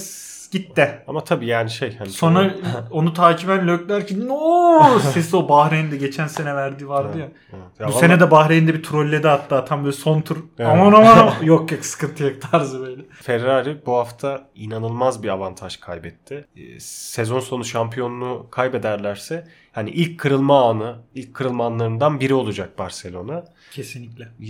gitti. 0.53 0.99
Ama 1.07 1.25
tabii 1.25 1.47
yani 1.47 1.71
şey 1.71 1.97
hani 1.97 2.09
Sonra 2.11 2.55
onu 2.91 3.13
takiben 3.15 3.69
Leclerc 3.69 4.17
no 4.27 4.99
sesi 5.13 5.37
o 5.37 5.49
Bahreyn'de 5.49 5.97
geçen 5.97 6.27
sene 6.27 6.55
verdiği 6.55 6.89
vardı 6.89 7.19
ya. 7.19 7.25
Evet, 7.53 7.63
ya 7.81 7.87
Bu 7.87 7.91
vallahi- 7.93 8.01
sene 8.01 8.21
de 8.21 8.31
Bahreyn'de 8.31 8.75
bir 8.75 8.83
trolledi 8.83 9.29
hatta 9.29 9.65
tam 9.65 9.85
böyle 9.85 9.97
son 9.97 10.21
tur. 10.21 10.37
Evet. 10.59 10.71
Aman 10.71 10.93
aman 10.93 11.35
yok 11.43 11.73
yok 11.73 11.85
sıkıntı 11.85 12.25
yok 12.25 12.43
tarzı 12.53 12.81
böyle. 12.87 13.03
Ferrari 13.23 13.87
bu 13.87 13.97
hafta 13.97 14.49
inanılmaz 14.55 15.23
bir 15.23 15.29
avantaj 15.29 15.77
kaybetti. 15.77 16.45
Ee, 16.57 16.81
Sezon 16.81 17.41
sonu 17.41 17.65
şampiyonluğu 17.65 18.47
kaybederlerse 18.51 19.49
hani 19.79 19.91
ilk 19.91 20.21
kırılma 20.21 20.71
anı, 20.71 20.97
ilk 21.15 21.35
kırılma 21.35 21.67
anlarından 21.67 22.21
biri 22.21 22.35
olacak 22.35 22.79
Barcelona. 22.79 23.45
Kesinlikle. 23.73 24.25
Ee, 24.25 24.47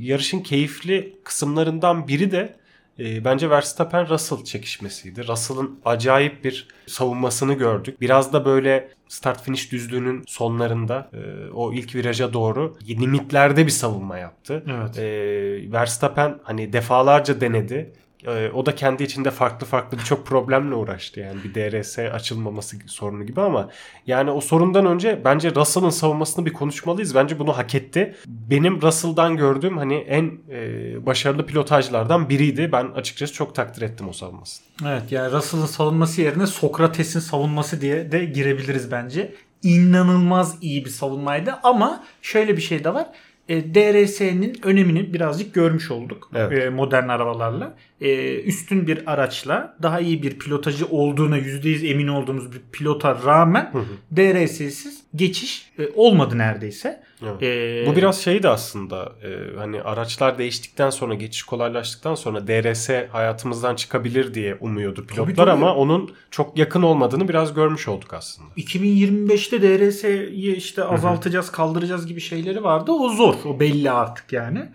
Yarışın 0.00 0.40
keyifli 0.40 1.16
kısımlarından 1.24 2.08
biri 2.08 2.30
de 2.30 2.56
e, 2.98 3.24
bence 3.24 3.50
Verstappen 3.50 4.08
Russell 4.08 4.44
çekişmesiydi. 4.44 5.28
Russell'ın 5.28 5.80
acayip 5.84 6.44
bir 6.44 6.68
savunmasını 6.86 7.54
gördük. 7.54 8.00
Biraz 8.00 8.32
da 8.32 8.44
böyle 8.44 8.88
start 9.08 9.42
finish 9.42 9.72
düzlüğünün 9.72 10.24
sonlarında 10.26 11.10
e, 11.12 11.50
o 11.52 11.72
ilk 11.72 11.94
viraja 11.94 12.32
doğru 12.32 12.76
limitlerde 12.88 13.66
bir 13.66 13.70
savunma 13.70 14.18
yaptı. 14.18 14.64
Evet. 14.66 14.98
E, 14.98 15.72
Verstappen 15.72 16.38
hani 16.42 16.72
defalarca 16.72 17.40
denedi. 17.40 17.92
E, 18.26 18.50
o 18.54 18.66
da 18.66 18.74
kendi 18.74 19.02
içinde 19.02 19.30
farklı 19.30 19.66
farklı 19.66 19.98
birçok 19.98 20.26
problemle 20.26 20.74
uğraştı. 20.74 21.20
Yani 21.20 21.36
bir 21.44 21.54
DRS 21.54 21.98
açılmaması 21.98 22.76
sorunu 22.86 23.26
gibi 23.26 23.40
ama 23.40 23.68
yani 24.06 24.30
o 24.30 24.40
sorundan 24.40 24.86
önce 24.86 25.20
bence 25.24 25.54
Russell'ın 25.54 25.90
savunmasını 25.90 26.46
bir 26.46 26.52
konuşmalıyız. 26.52 27.14
Bence 27.14 27.38
bunu 27.38 27.56
hak 27.58 27.74
etti. 27.74 28.16
Benim 28.26 28.82
Russell'dan 28.82 29.36
gördüğüm 29.36 29.78
hani 29.78 29.94
en 29.94 30.38
e, 30.50 31.06
başarılı 31.06 31.46
pilotajlardan 31.46 32.28
biriydi. 32.28 32.72
Ben 32.72 32.84
açıkçası 32.84 33.32
çok 33.32 33.54
takdir 33.54 33.82
ettim 33.82 34.08
o 34.08 34.12
savunmasını. 34.12 34.66
Evet 34.86 35.12
yani 35.12 35.32
Russell'ın 35.32 35.66
savunması 35.66 36.22
yerine 36.22 36.46
Sokrates'in 36.46 37.20
savunması 37.20 37.80
diye 37.80 38.12
de 38.12 38.24
girebiliriz 38.24 38.90
bence. 38.90 39.34
İnanılmaz 39.62 40.56
iyi 40.60 40.84
bir 40.84 40.90
savunmaydı 40.90 41.58
ama 41.62 42.04
şöyle 42.22 42.56
bir 42.56 42.62
şey 42.62 42.84
de 42.84 42.94
var. 42.94 43.06
E, 43.50 43.74
DRS'nin 43.74 44.56
önemini 44.62 45.14
birazcık 45.14 45.54
görmüş 45.54 45.90
olduk 45.90 46.30
Evet. 46.34 46.62
e, 46.62 46.70
modern 46.70 47.08
arabalarla. 47.08 47.74
E, 48.00 48.40
üstün 48.42 48.86
bir 48.86 49.12
araçla 49.12 49.76
daha 49.82 50.00
iyi 50.00 50.22
bir 50.22 50.38
pilotajı 50.38 50.86
olduğuna 50.86 51.38
%100 51.38 51.86
emin 51.86 52.08
olduğumuz 52.08 52.52
bir 52.52 52.60
pilota 52.72 53.18
rağmen 53.24 53.72
DRS'siz 54.16 54.99
geçiş 55.14 55.72
e, 55.78 55.88
olmadı 55.94 56.38
neredeyse. 56.38 57.02
Evet. 57.22 57.42
E, 57.42 57.84
Bu 57.86 57.96
biraz 57.96 58.22
şeydi 58.22 58.48
aslında 58.48 59.12
e, 59.22 59.56
hani 59.58 59.82
araçlar 59.82 60.38
değiştikten 60.38 60.90
sonra 60.90 61.14
geçiş 61.14 61.42
kolaylaştıktan 61.42 62.14
sonra 62.14 62.46
DRS 62.46 62.88
hayatımızdan 63.12 63.76
çıkabilir 63.76 64.34
diye 64.34 64.54
umuyordu 64.60 65.06
pilotlar 65.06 65.34
tabii. 65.34 65.50
ama 65.50 65.74
onun 65.74 66.10
çok 66.30 66.58
yakın 66.58 66.82
olmadığını 66.82 67.28
biraz 67.28 67.54
görmüş 67.54 67.88
olduk 67.88 68.14
aslında. 68.14 68.48
2025'te 68.56 69.62
DRS'yi 69.62 70.56
işte 70.56 70.84
azaltacağız, 70.84 71.52
kaldıracağız 71.52 72.06
gibi 72.06 72.20
şeyleri 72.20 72.64
vardı. 72.64 72.92
O 72.92 73.08
zor. 73.08 73.34
O 73.44 73.60
belli 73.60 73.90
artık 73.90 74.32
yani. 74.32 74.68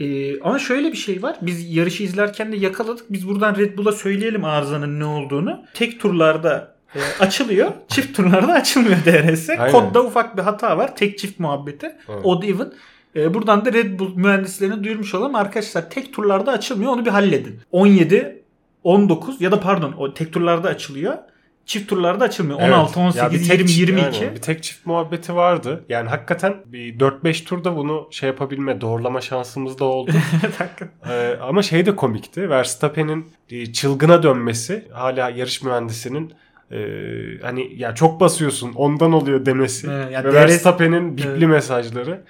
Ee, 0.00 0.40
ama 0.40 0.58
şöyle 0.58 0.92
bir 0.92 0.96
şey 0.96 1.22
var. 1.22 1.36
Biz 1.42 1.74
yarışı 1.74 2.02
izlerken 2.02 2.52
de 2.52 2.56
yakaladık. 2.56 3.12
Biz 3.12 3.28
buradan 3.28 3.56
Red 3.56 3.78
Bull'a 3.78 3.92
söyleyelim 3.92 4.44
arızanın 4.44 5.00
ne 5.00 5.04
olduğunu. 5.04 5.64
Tek 5.74 6.00
turlarda 6.00 6.74
e, 6.94 7.00
açılıyor. 7.20 7.72
çift 7.88 8.16
turlarda 8.16 8.52
açılmıyor 8.52 8.96
DRS. 9.04 9.50
Aynen. 9.50 9.72
Kodda 9.72 10.04
ufak 10.04 10.36
bir 10.36 10.42
hata 10.42 10.78
var. 10.78 10.96
Tek 10.96 11.18
çift 11.18 11.40
muhabbeti. 11.40 11.86
Evet. 12.08 12.20
Odd 12.24 12.42
even. 12.42 12.72
E, 13.16 13.34
buradan 13.34 13.64
da 13.64 13.72
Red 13.72 13.98
Bull 13.98 14.16
mühendislerine 14.16 14.84
duyurmuş 14.84 15.14
olalım. 15.14 15.34
Arkadaşlar 15.34 15.90
tek 15.90 16.12
turlarda 16.14 16.52
açılmıyor. 16.52 16.92
Onu 16.92 17.04
bir 17.04 17.10
halledin. 17.10 17.60
17, 17.72 18.42
19 18.84 19.40
ya 19.40 19.52
da 19.52 19.60
pardon 19.60 19.94
o 19.98 20.14
tek 20.14 20.32
turlarda 20.32 20.68
açılıyor. 20.68 21.14
Çift 21.66 21.88
turlarda 21.88 22.24
açılmıyor. 22.24 22.60
16, 22.60 23.00
18, 23.00 23.22
Ya 23.22 23.30
bir 23.30 23.40
20, 23.40 23.48
tek- 23.48 23.78
22. 23.78 24.24
yani 24.24 24.34
bir 24.36 24.40
tek 24.40 24.62
çift 24.62 24.86
muhabbeti 24.86 25.34
vardı. 25.36 25.84
Yani 25.88 26.08
hakikaten 26.08 26.54
bir 26.66 26.98
4-5 26.98 27.44
turda 27.44 27.76
bunu 27.76 28.08
şey 28.10 28.26
yapabilme, 28.26 28.80
doğrulama 28.80 29.20
şansımız 29.20 29.78
da 29.78 29.84
oldu. 29.84 30.10
Ee, 31.10 31.36
ama 31.42 31.62
şey 31.62 31.86
de 31.86 31.96
komikti. 31.96 32.50
Verstappen'in 32.50 33.32
e, 33.50 33.72
çılgına 33.72 34.22
dönmesi 34.22 34.88
hala 34.92 35.30
yarış 35.30 35.62
mühendisinin 35.62 36.32
e, 36.70 36.78
hani 37.42 37.74
ya 37.76 37.94
çok 37.94 38.20
basıyorsun 38.20 38.72
ondan 38.74 39.12
oluyor 39.12 39.46
demesi. 39.46 39.88
Evet, 39.90 40.12
yani 40.12 40.24
Ve 40.24 40.32
DRS 40.32 40.36
Verstappen'in 40.36 41.16
bipli 41.16 41.28
Evet. 41.30 41.48
mesajları. 41.48 42.20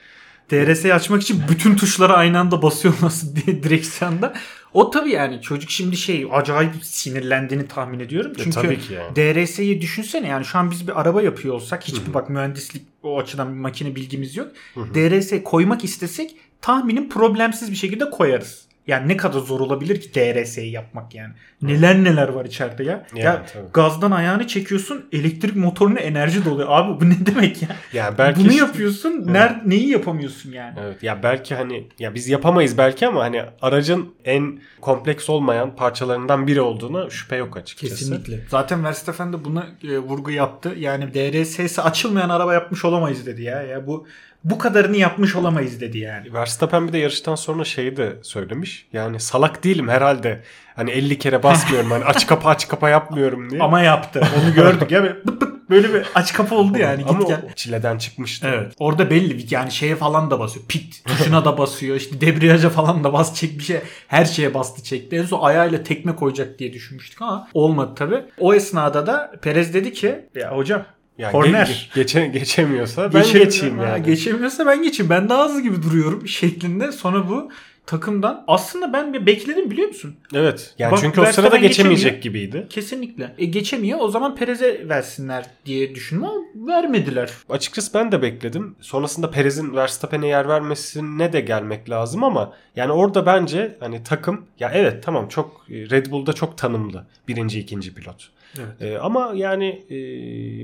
DRS'yi 0.50 0.94
açmak 0.94 1.22
için 1.22 1.42
bütün 1.50 1.76
tuşlara 1.76 2.14
aynı 2.14 2.38
anda 2.38 2.62
basıyor 2.62 2.94
nasıl 3.02 3.36
diye 3.46 3.62
direksiyonda. 3.62 4.32
O 4.74 4.90
tabii 4.90 5.10
yani 5.10 5.42
çocuk 5.42 5.70
şimdi 5.70 5.96
şey 5.96 6.28
acayip 6.32 6.70
sinirlendiğini 6.82 7.66
tahmin 7.68 8.00
ediyorum. 8.00 8.32
E, 8.32 8.42
Çünkü 8.42 8.50
tabii 8.50 8.78
ki 8.78 8.94
yani. 8.94 9.16
DRS'yi 9.16 9.80
düşünsene 9.80 10.28
yani 10.28 10.44
şu 10.44 10.58
an 10.58 10.70
biz 10.70 10.88
bir 10.88 11.00
araba 11.00 11.22
yapıyor 11.22 11.54
olsak 11.54 11.84
hiçbir 11.84 12.14
bak 12.14 12.30
mühendislik 12.30 12.82
o 13.02 13.18
açıdan 13.20 13.54
bir 13.54 13.58
makine 13.60 13.94
bilgimiz 13.96 14.36
yok. 14.36 14.48
DRS 14.76 15.32
koymak 15.44 15.84
istesek 15.84 16.36
tahminim 16.60 17.08
problemsiz 17.08 17.70
bir 17.70 17.76
şekilde 17.76 18.10
koyarız. 18.10 18.69
Yani 18.90 19.08
ne 19.08 19.16
kadar 19.16 19.38
zor 19.38 19.60
olabilir 19.60 20.00
ki 20.00 20.14
DRS'yi 20.14 20.70
yapmak 20.70 21.14
yani. 21.14 21.32
Neler 21.62 22.04
neler 22.04 22.28
var 22.28 22.44
içeride 22.44 22.84
ya. 22.84 23.06
Yani 23.14 23.24
ya 23.24 23.46
tabii. 23.52 23.64
gazdan 23.72 24.10
ayağını 24.10 24.46
çekiyorsun 24.46 25.06
elektrik 25.12 25.56
motoruna 25.56 25.98
enerji 25.98 26.44
doluyor. 26.44 26.68
Abi 26.70 27.00
bu 27.00 27.10
ne 27.10 27.26
demek 27.26 27.62
ya? 27.62 27.68
Yani 27.92 28.18
belki 28.18 28.40
Bunu 28.40 28.48
işte- 28.48 28.58
yapıyorsun. 28.64 29.24
Ner, 29.32 29.60
neyi 29.66 29.88
yapamıyorsun 29.88 30.52
yani? 30.52 30.78
Evet 30.84 31.02
ya 31.02 31.22
belki 31.22 31.54
hani 31.54 31.88
ya 31.98 32.14
biz 32.14 32.28
yapamayız 32.28 32.78
belki 32.78 33.06
ama 33.06 33.20
hani 33.20 33.42
aracın 33.62 34.14
en 34.24 34.60
kompleks 34.80 35.30
olmayan 35.30 35.76
parçalarından 35.76 36.46
biri 36.46 36.60
olduğuna 36.60 37.10
şüphe 37.10 37.36
yok 37.36 37.56
açıkçası. 37.56 37.94
Kesinlikle. 37.96 38.40
Zaten 38.48 38.84
Verstappen 38.84 39.32
de 39.32 39.44
buna 39.44 39.66
e, 39.84 39.98
vurgu 39.98 40.30
yaptı. 40.30 40.74
Yani 40.78 41.14
DRS'si 41.14 41.82
açılmayan 41.82 42.28
araba 42.28 42.54
yapmış 42.54 42.84
olamayız 42.84 43.26
dedi 43.26 43.42
ya. 43.42 43.62
Ya 43.62 43.86
bu 43.86 44.06
bu 44.44 44.58
kadarını 44.58 44.96
yapmış 44.96 45.36
olamayız 45.36 45.80
dedi 45.80 45.98
yani. 45.98 46.32
Verstappen 46.34 46.88
bir 46.88 46.92
de 46.92 46.98
yarıştan 46.98 47.34
sonra 47.34 47.64
şeyi 47.64 47.96
de 47.96 48.16
söylemiş. 48.22 48.86
Yani 48.92 49.20
salak 49.20 49.64
değilim 49.64 49.88
herhalde. 49.88 50.42
Hani 50.76 50.90
50 50.90 51.18
kere 51.18 51.42
basmıyorum. 51.42 51.90
hani 51.90 52.04
aç 52.04 52.26
kapa 52.26 52.50
aç 52.50 52.68
kapa 52.68 52.88
yapmıyorum 52.88 53.50
diye. 53.50 53.62
Ama 53.62 53.80
yaptı. 53.80 54.20
Onu 54.42 54.54
gördük 54.54 54.90
ya. 54.90 55.02
Bıt 55.04 55.40
bıt 55.40 55.70
böyle 55.70 55.94
bir 55.94 56.06
aç 56.14 56.32
kapı 56.32 56.54
oldu 56.54 56.78
yani. 56.78 57.04
Ama 57.08 57.18
Git 57.18 57.28
gel. 57.28 57.40
çileden 57.56 57.98
çıkmıştı. 57.98 58.48
Evet. 58.54 58.72
Orada 58.78 59.10
belli 59.10 59.54
yani 59.54 59.70
şeye 59.72 59.96
falan 59.96 60.30
da 60.30 60.40
basıyor. 60.40 60.66
Pit 60.66 61.04
tuşuna 61.04 61.44
da 61.44 61.58
basıyor. 61.58 61.96
İşte 61.96 62.20
debriyaja 62.20 62.70
falan 62.70 63.04
da 63.04 63.12
bas 63.12 63.34
çek 63.34 63.58
bir 63.58 63.64
şey. 63.64 63.80
Her 64.08 64.24
şeye 64.24 64.54
bastı 64.54 64.82
çekti. 64.82 65.16
En 65.16 65.24
son 65.24 65.40
ayağıyla 65.40 65.82
tekme 65.82 66.16
koyacak 66.16 66.58
diye 66.58 66.72
düşünmüştük 66.72 67.22
ama 67.22 67.48
olmadı 67.54 67.94
tabi. 67.96 68.24
O 68.38 68.54
esnada 68.54 69.06
da 69.06 69.32
Perez 69.42 69.74
dedi 69.74 69.92
ki 69.92 70.26
ya 70.34 70.56
hocam 70.56 70.84
Yani 71.20 71.32
Korner. 71.32 71.66
ge- 71.66 71.94
geçe- 71.94 72.26
geçemiyorsa 72.26 73.14
ben 73.14 73.22
Geçem- 73.22 73.42
geçeyim 73.44 73.78
Ha, 73.78 73.84
yani. 73.84 74.02
Geçemiyorsa 74.06 74.66
ben 74.66 74.82
geçeyim. 74.82 75.10
Ben 75.10 75.28
daha 75.28 75.44
hızlı 75.48 75.60
gibi 75.60 75.82
duruyorum 75.82 76.28
şeklinde. 76.28 76.92
Sonra 76.92 77.28
bu 77.28 77.50
takımdan 77.86 78.44
aslında 78.48 78.92
ben 78.92 79.12
bir 79.12 79.26
bekledim 79.26 79.70
biliyor 79.70 79.88
musun? 79.88 80.16
evet. 80.34 80.74
Yani 80.78 80.92
Bak, 80.92 80.98
çünkü 81.02 81.20
o 81.20 81.24
sırada 81.26 81.56
geçemeyecek 81.56 82.22
gibiydi. 82.22 82.66
Kesinlikle. 82.70 83.34
E, 83.38 83.44
geçemiyor. 83.44 83.98
O 84.02 84.08
zaman 84.08 84.36
Perez'e 84.36 84.88
versinler 84.88 85.44
diye 85.66 85.94
düşündüm 85.94 86.24
ama 86.24 86.40
vermediler. 86.54 87.30
Açıkçası 87.48 87.94
ben 87.94 88.12
de 88.12 88.22
bekledim. 88.22 88.76
Sonrasında 88.80 89.30
Perez'in 89.30 89.76
Verstappen'e 89.76 90.26
yer 90.26 90.48
vermesine 90.48 91.32
de 91.32 91.40
gelmek 91.40 91.90
lazım 91.90 92.24
ama 92.24 92.52
yani 92.76 92.92
orada 92.92 93.26
bence 93.26 93.76
hani 93.80 94.02
takım 94.04 94.44
ya 94.60 94.70
evet 94.74 95.02
tamam 95.04 95.28
çok 95.28 95.66
Red 95.70 96.06
Bull'da 96.10 96.32
çok 96.32 96.58
tanımlı 96.58 97.06
birinci 97.28 97.60
ikinci 97.60 97.94
pilot. 97.94 98.28
Evet. 98.58 98.82
Ee, 98.82 98.98
ama 98.98 99.32
yani 99.34 99.66
e, 99.90 99.96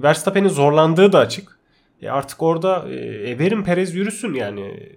Verstappen'in 0.02 0.49
zorlandığı 0.49 1.12
da 1.12 1.19
açık. 1.19 1.59
E, 2.02 2.11
artık 2.11 2.43
orada 2.43 2.88
e, 2.88 3.38
verin 3.38 3.62
Perez 3.62 3.95
yürüsün 3.95 4.35
yani. 4.35 4.90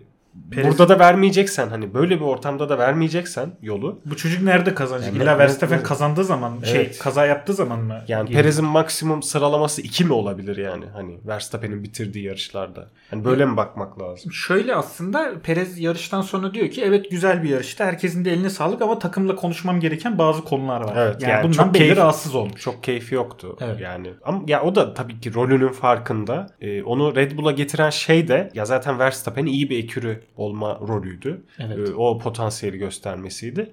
Perez- 0.52 0.68
Burada 0.68 0.90
da 0.90 1.00
vermeyeceksen 1.00 1.70
hani 1.70 1.94
böyle 1.94 2.16
bir 2.16 2.26
ortamda 2.26 2.70
da 2.70 2.78
vermeyeceksen 2.78 3.52
yolu. 3.62 4.02
Bu 4.06 4.18
çocuk 4.18 4.42
nerede 4.44 4.74
kazanacak? 4.76 5.08
Yani 5.14 5.24
İlla 5.24 5.38
Verstappen 5.40 5.84
kazandığı 5.84 6.24
zaman 6.24 6.54
şey 6.64 6.76
Evet. 6.82 7.00
kaza 7.00 7.26
yaptığı 7.26 7.54
zaman 7.54 7.80
mı? 7.80 8.02
Yani? 8.08 8.30
Perez'in 8.32 8.66
maksimum 8.66 9.24
sıralaması 9.24 9.82
2 9.82 10.06
mi 10.06 10.14
olabilir 10.14 10.58
yani? 10.58 10.86
Hani 10.94 11.18
Verstappen'in 11.28 11.84
bitirdiği 11.84 12.26
yarışlarda. 12.26 12.88
Hani 13.10 13.26
böyle 13.26 13.46
mi 13.46 13.58
bakmak 13.58 14.02
lazım? 14.02 14.32
Şöyle 14.32 14.76
aslında 14.76 15.32
Perez 15.44 15.80
yarıştan 15.80 16.22
sonra 16.22 16.54
diyor 16.54 16.70
ki 16.70 16.84
evet 16.84 17.12
güzel 17.12 17.44
bir 17.44 17.50
yarıştı. 17.50 17.84
Herkesin 17.84 18.26
de 18.26 18.32
eline 18.34 18.50
sağlık 18.50 18.82
ama 18.82 19.00
takımla 19.00 19.36
konuşmam 19.36 19.80
gereken 19.80 20.18
bazı 20.18 20.44
konular 20.44 20.82
var. 20.82 20.94
Evet, 20.98 21.22
yani, 21.22 21.32
yani 21.32 21.44
bundan 21.44 21.64
çok 21.64 21.76
keyif- 21.76 21.96
rahatsız 21.96 22.36
olmuş. 22.36 22.62
Çok 22.62 22.84
keyfi 22.84 23.16
yoktu 23.16 23.58
Evet. 23.62 23.82
yani. 23.82 24.10
Ama 24.24 24.42
ya 24.48 24.64
o 24.64 24.76
da 24.76 24.94
tabii 24.94 25.20
ki 25.20 25.34
rolünün 25.34 25.72
farkında. 25.72 26.48
Ee, 26.62 26.84
onu 26.84 27.16
Red 27.16 27.38
Bull'a 27.38 27.52
getiren 27.52 27.90
şey 27.90 28.28
de 28.28 28.50
ya 28.54 28.66
zaten 28.66 29.00
Verstappen'in 29.00 29.48
iyi 29.48 29.70
bir 29.70 29.84
ekürü 29.84 30.22
olma 30.38 30.80
rolüydü. 30.88 31.42
Evet. 31.60 31.90
Ee, 31.90 31.94
o 31.94 32.20
potansiyeli 32.20 32.78
göstermesiydi. 32.78 33.72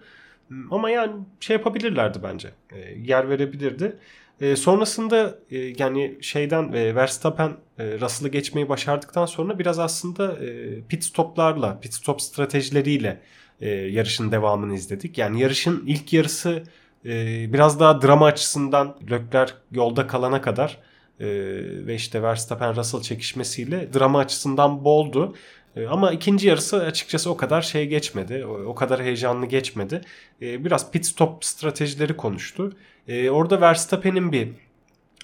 Ama 0.70 0.90
yani 0.90 1.12
şey 1.40 1.56
yapabilirlerdi 1.56 2.18
bence. 2.22 2.48
Ee, 2.72 2.78
yer 3.04 3.28
verebilirdi. 3.28 3.96
E, 4.40 4.56
sonrasında 4.56 5.38
e, 5.50 5.58
yani 5.58 6.18
şeyden 6.20 6.72
e, 6.72 6.94
Verstappen 6.94 7.56
e, 7.78 8.00
Russell'ı 8.00 8.28
geçmeyi 8.28 8.68
başardıktan 8.68 9.26
sonra 9.26 9.58
biraz 9.58 9.78
aslında 9.78 10.32
e, 10.44 10.80
pit 10.88 11.04
stoplarla, 11.04 11.80
pit 11.80 11.94
stop 11.94 12.22
stratejileriyle 12.22 13.20
e, 13.60 13.68
yarışın 13.70 14.32
devamını 14.32 14.75
izledik. 14.75 15.18
Yani 15.18 15.40
yarışın 15.40 15.84
ilk 15.86 16.12
yarısı 16.12 16.62
e, 17.04 17.12
biraz 17.52 17.80
daha 17.80 18.02
drama 18.02 18.26
açısından 18.26 18.96
Leclerc 19.10 19.52
yolda 19.72 20.06
kalana 20.06 20.40
kadar 20.40 20.78
e, 21.20 21.26
ve 21.86 21.94
işte 21.94 22.22
Verstappen 22.22 22.76
Russell 22.76 23.02
çekişmesiyle 23.02 23.92
drama 23.94 24.18
açısından 24.18 24.84
boldu. 24.84 25.34
E, 25.76 25.87
ama 25.87 26.12
ikinci 26.12 26.49
yarısı 26.49 26.76
açıkçası 26.76 27.30
o 27.30 27.37
kadar 27.37 27.62
şey 27.62 27.87
geçmedi. 27.88 28.47
O, 28.47 28.75
kadar 28.75 29.02
heyecanlı 29.02 29.47
geçmedi. 29.47 30.00
E, 30.42 30.64
biraz 30.64 30.90
pit 30.90 31.06
stop 31.06 31.45
stratejileri 31.45 32.16
konuştu. 32.16 32.76
E, 33.09 33.30
orada 33.30 33.61
Verstappen'in 33.61 34.33
bir 34.33 34.49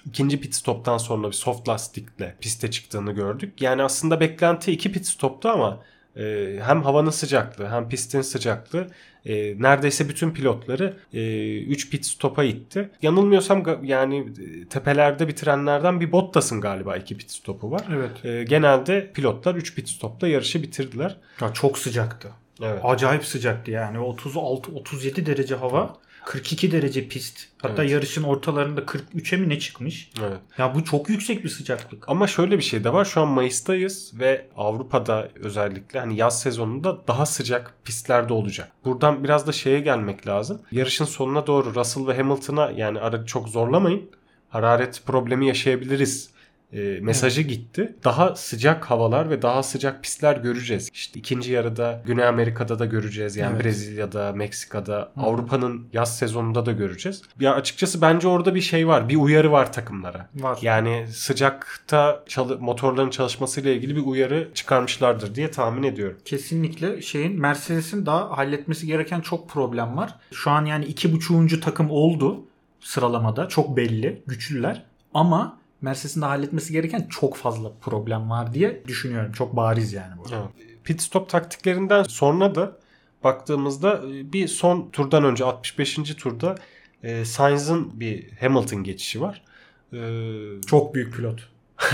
ikinci 0.05 0.39
pit 0.41 0.55
stoptan 0.55 0.97
sonra 0.97 1.27
bir 1.27 1.33
soft 1.33 1.69
lastikle 1.69 2.35
piste 2.41 2.71
çıktığını 2.71 3.11
gördük. 3.11 3.61
Yani 3.61 3.83
aslında 3.83 4.19
beklenti 4.19 4.71
iki 4.71 4.91
pit 4.91 5.05
stoptu 5.07 5.49
ama 5.49 5.83
e, 6.17 6.55
hem 6.63 6.83
havanın 6.83 7.09
sıcaklığı 7.09 7.69
hem 7.69 7.89
pistin 7.89 8.21
sıcaklığı 8.21 8.87
e, 9.25 9.61
neredeyse 9.61 10.09
bütün 10.09 10.31
pilotları 10.31 10.97
3 11.13 11.85
e, 11.85 11.89
pit 11.89 12.05
stopa 12.05 12.43
itti. 12.43 12.89
Yanılmıyorsam 13.01 13.63
yani 13.83 14.19
e, 14.19 14.67
tepelerde 14.69 15.27
bitirenlerden 15.27 15.99
bir 15.99 16.11
Bottas'ın 16.11 16.61
galiba 16.61 16.97
2 16.97 17.17
pit 17.17 17.31
stopu 17.31 17.71
var. 17.71 17.83
Evet. 17.93 18.25
E, 18.25 18.43
genelde 18.43 19.11
pilotlar 19.13 19.55
3 19.55 19.75
pit 19.75 19.89
stopta 19.89 20.27
yarışı 20.27 20.63
bitirdiler. 20.63 21.17
Ya 21.41 21.53
çok 21.53 21.77
sıcaktı. 21.77 22.29
Evet. 22.61 22.79
Acayip 22.83 23.25
sıcaktı 23.25 23.71
yani 23.71 23.99
36 23.99 24.71
37 24.71 25.25
derece 25.25 25.55
hava. 25.55 25.95
42 26.25 26.71
derece 26.71 27.07
pist. 27.07 27.39
Hatta 27.61 27.81
evet. 27.81 27.91
yarışın 27.91 28.23
ortalarında 28.23 28.81
43'e 28.81 29.37
mi 29.37 29.49
ne 29.49 29.59
çıkmış? 29.59 30.11
Evet. 30.21 30.39
Ya 30.57 30.75
bu 30.75 30.83
çok 30.83 31.09
yüksek 31.09 31.43
bir 31.43 31.49
sıcaklık. 31.49 32.09
Ama 32.09 32.27
şöyle 32.27 32.57
bir 32.57 32.63
şey 32.63 32.83
de 32.83 32.93
var. 32.93 33.05
Şu 33.05 33.21
an 33.21 33.27
Mayıs'tayız 33.27 34.11
ve 34.19 34.47
Avrupa'da 34.57 35.29
özellikle 35.35 35.99
hani 35.99 36.15
yaz 36.15 36.41
sezonunda 36.41 37.07
daha 37.07 37.25
sıcak 37.25 37.73
pistlerde 37.85 38.33
olacak. 38.33 38.71
Buradan 38.85 39.23
biraz 39.23 39.47
da 39.47 39.51
şeye 39.51 39.79
gelmek 39.79 40.27
lazım. 40.27 40.61
Yarışın 40.71 41.05
sonuna 41.05 41.47
doğru 41.47 41.75
Russell 41.75 42.07
ve 42.07 42.17
Hamilton'a 42.17 42.71
yani 42.71 42.99
aracı 42.99 43.25
çok 43.25 43.49
zorlamayın. 43.49 44.11
Hararet 44.49 45.03
problemi 45.05 45.47
yaşayabiliriz 45.47 46.32
e, 46.73 46.99
mesajı 47.01 47.41
evet. 47.41 47.49
gitti. 47.49 47.95
Daha 48.03 48.35
sıcak 48.35 48.85
havalar 48.85 49.29
ve 49.29 49.41
daha 49.41 49.63
sıcak 49.63 50.03
pistler 50.03 50.37
göreceğiz. 50.37 50.89
İşte 50.93 51.19
ikinci 51.19 51.51
yarıda 51.51 52.01
Güney 52.05 52.25
Amerika'da 52.25 52.79
da 52.79 52.85
göreceğiz. 52.85 53.35
Yani 53.35 53.53
evet. 53.55 53.65
Brezilya'da, 53.65 54.31
Meksika'da, 54.31 55.11
Avrupa'nın 55.17 55.87
yaz 55.93 56.17
sezonunda 56.17 56.65
da 56.65 56.71
göreceğiz. 56.71 57.21
Ya 57.39 57.53
açıkçası 57.53 58.01
bence 58.01 58.27
orada 58.27 58.55
bir 58.55 58.61
şey 58.61 58.87
var. 58.87 59.09
Bir 59.09 59.15
uyarı 59.15 59.51
var 59.51 59.73
takımlara. 59.73 60.29
Var. 60.35 60.59
Yani 60.61 61.05
sıcakta 61.11 62.23
çalı 62.27 62.59
motorların 62.59 63.09
çalışmasıyla 63.09 63.71
ilgili 63.71 63.95
bir 63.95 64.05
uyarı 64.05 64.49
çıkarmışlardır 64.53 65.35
diye 65.35 65.51
tahmin 65.51 65.83
ediyorum. 65.83 66.17
Kesinlikle 66.25 67.01
şeyin 67.01 67.39
Mercedes'in 67.39 68.05
daha 68.05 68.37
halletmesi 68.37 68.87
gereken 68.87 69.21
çok 69.21 69.49
problem 69.49 69.97
var. 69.97 70.15
Şu 70.31 70.51
an 70.51 70.65
yani 70.65 70.85
iki 70.85 71.13
buçuğuncu 71.13 71.59
takım 71.59 71.91
oldu 71.91 72.45
sıralamada. 72.79 73.47
Çok 73.47 73.77
belli. 73.77 74.23
Güçlüler. 74.27 74.83
Ama 75.13 75.57
Mercedes'in 75.83 76.21
de 76.21 76.25
halletmesi 76.25 76.73
gereken 76.73 77.07
çok 77.09 77.35
fazla 77.35 77.71
problem 77.81 78.29
var 78.29 78.53
diye 78.53 78.83
düşünüyorum. 78.87 79.31
Çok 79.31 79.55
bariz 79.55 79.93
yani 79.93 80.17
bu. 80.17 80.23
Evet. 80.31 80.69
Pit 80.83 81.01
stop 81.01 81.29
taktiklerinden 81.29 82.03
sonra 82.03 82.55
da 82.55 82.77
baktığımızda 83.23 84.01
e, 84.07 84.33
bir 84.33 84.47
son 84.47 84.89
turdan 84.89 85.23
önce 85.23 85.45
65. 85.45 85.95
turda 85.95 86.55
e, 87.03 87.25
Sainz'ın 87.25 87.99
bir 87.99 88.31
Hamilton 88.39 88.83
geçişi 88.83 89.21
var. 89.21 89.41
E, 89.93 89.99
çok 90.67 90.95
büyük 90.95 91.15
pilot. 91.15 91.49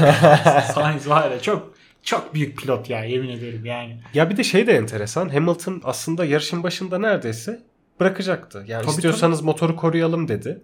Sainz 0.73 1.09
var 1.09 1.31
ya 1.31 1.41
çok 1.41 1.73
çok 2.03 2.33
büyük 2.33 2.57
pilot 2.57 2.89
ya 2.89 3.03
yemin 3.03 3.29
ederim 3.29 3.65
yani. 3.65 3.97
Ya 4.13 4.29
bir 4.29 4.37
de 4.37 4.43
şey 4.43 4.67
de 4.67 4.73
enteresan. 4.73 5.29
Hamilton 5.29 5.81
aslında 5.83 6.25
yarışın 6.25 6.63
başında 6.63 6.99
neredeyse 6.99 7.63
bırakacaktı. 7.99 8.63
Yani 8.67 8.81
tabii, 8.81 8.91
istiyorsanız 8.91 9.37
tabii. 9.37 9.45
motoru 9.45 9.75
koruyalım 9.75 10.27
dedi. 10.27 10.61